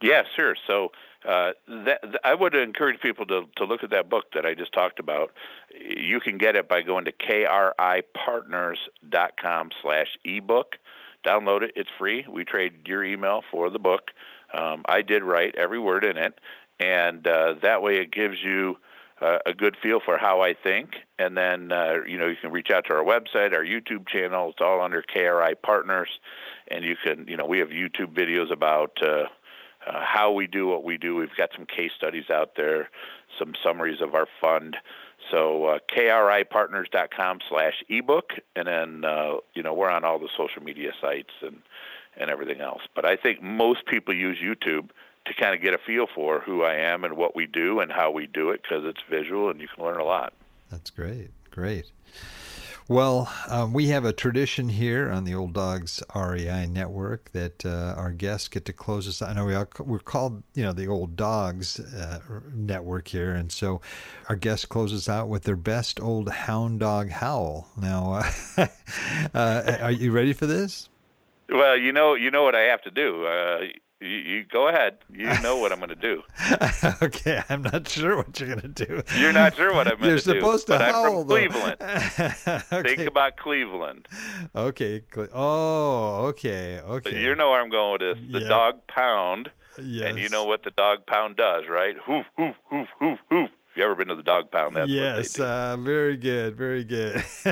[0.01, 0.55] Yeah, sure.
[0.65, 0.93] So
[1.27, 4.71] uh, that, I would encourage people to, to look at that book that I just
[4.71, 5.33] talked about.
[5.77, 10.77] You can get it by going to kripartners.com slash ebook.
[11.25, 11.73] Download it.
[11.75, 12.25] It's free.
[12.29, 14.11] We trade your email for the book.
[14.53, 16.39] Um, I did write every word in it
[16.79, 18.77] and uh, that way it gives you
[19.21, 20.95] uh, a good feel for how I think.
[21.17, 24.49] And then uh, you know you can reach out to our website, our YouTube channel.
[24.49, 26.09] It's all under KRI Partners,
[26.69, 29.01] and you can you know we have YouTube videos about.
[29.01, 29.25] Uh,
[29.87, 31.15] uh, how we do what we do.
[31.15, 32.89] We've got some case studies out there,
[33.37, 34.77] some summaries of our fund.
[35.31, 40.63] So uh, kripartners.com slash ebook, and then uh, you know we're on all the social
[40.63, 41.61] media sites and
[42.17, 42.81] and everything else.
[42.95, 44.89] But I think most people use YouTube
[45.25, 47.91] to kind of get a feel for who I am and what we do and
[47.91, 50.33] how we do it because it's visual and you can learn a lot.
[50.69, 51.31] That's great.
[51.51, 51.85] Great.
[52.87, 57.95] Well, um, we have a tradition here on the Old Dawgs REI network that uh,
[57.97, 59.23] our guests get to close us.
[59.23, 62.19] I know we are, we're called, you know, the Old Dawgs uh,
[62.53, 63.81] network here, and so
[64.29, 67.69] our guest closes out with their best old hound dog howl.
[67.75, 68.21] Now,
[68.55, 68.67] uh,
[69.33, 70.87] uh, are you ready for this?
[71.49, 73.25] Well, you know, you know what I have to do.
[74.01, 74.97] You, you, go ahead.
[75.09, 76.21] You know what I'm going to do.
[77.01, 79.01] okay, I'm not sure what you're going to do.
[79.17, 80.31] You're not sure what I'm going to do.
[80.31, 81.05] You're supposed to howl.
[81.05, 81.77] I'm from Cleveland.
[82.73, 82.95] okay.
[82.95, 84.07] Think about Cleveland.
[84.53, 85.01] Okay.
[85.33, 86.81] Oh, okay.
[86.81, 87.21] Okay.
[87.21, 88.41] You know where I'm going with this.
[88.41, 89.49] The dog pound.
[89.81, 90.09] Yes.
[90.09, 91.95] And you know what the dog pound does, right?
[92.05, 93.49] Hoof, hoof, hoof, hoof, hoof.
[93.71, 97.21] If you ever been to the dog pound, that's yes, uh, very good, very good.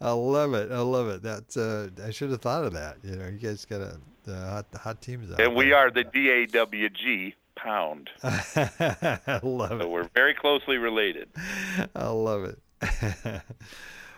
[0.00, 0.72] I love it.
[0.72, 1.22] I love it.
[1.22, 2.96] That's uh, I should have thought of that.
[3.04, 5.40] You know, you guys got a the hot, hot teams out.
[5.40, 8.10] And we are the DAWG pound.
[8.22, 9.90] I love so it.
[9.90, 11.28] we're very closely related.
[11.94, 13.42] I love it.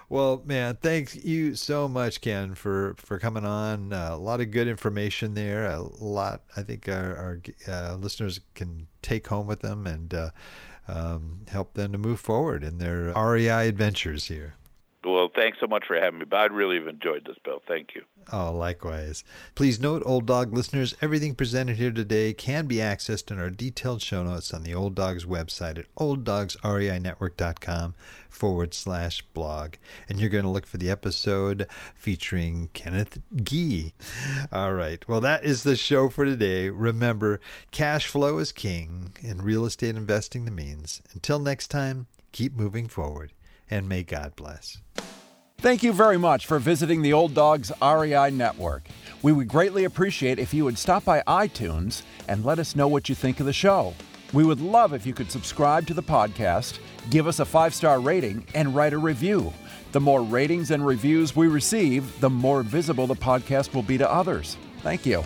[0.09, 3.92] well, man, thank you so much, Ken, for for coming on.
[3.92, 5.66] Uh, a lot of good information there.
[5.66, 10.30] A lot, I think, our, our uh, listeners can take home with them and uh,
[10.88, 14.55] um, help them to move forward in their REI adventures here.
[15.05, 16.24] Well, thanks so much for having me.
[16.24, 17.61] But I really have enjoyed this, Bill.
[17.66, 18.03] Thank you.
[18.32, 19.24] Oh, likewise.
[19.57, 24.00] Please note, Old Dawg listeners, everything presented here today can be accessed in our detailed
[24.00, 27.94] show notes on the Old Dawgs website at olddawgsreinetwork.com
[28.30, 29.74] forward slash blog.
[30.09, 33.94] And you're going to look for the episode featuring Kenneth Gee.
[34.53, 35.07] All right.
[35.09, 36.68] Well, that is the show for today.
[36.68, 37.40] Remember,
[37.72, 41.03] cash flow is king and real estate investing the means.
[41.12, 43.32] Until next time, keep moving forward
[43.70, 44.78] and may God bless.
[45.58, 48.88] Thank you very much for visiting the Old Dawgs REI Network.
[49.22, 53.08] We would greatly appreciate if you would stop by iTunes and let us know what
[53.08, 53.94] you think of the show.
[54.32, 58.00] We would love if you could subscribe to the podcast, give us a five star
[58.00, 59.52] rating, and write a review.
[59.92, 64.10] The more ratings and reviews we receive, the more visible the podcast will be to
[64.10, 64.56] others.
[64.80, 65.22] Thank you.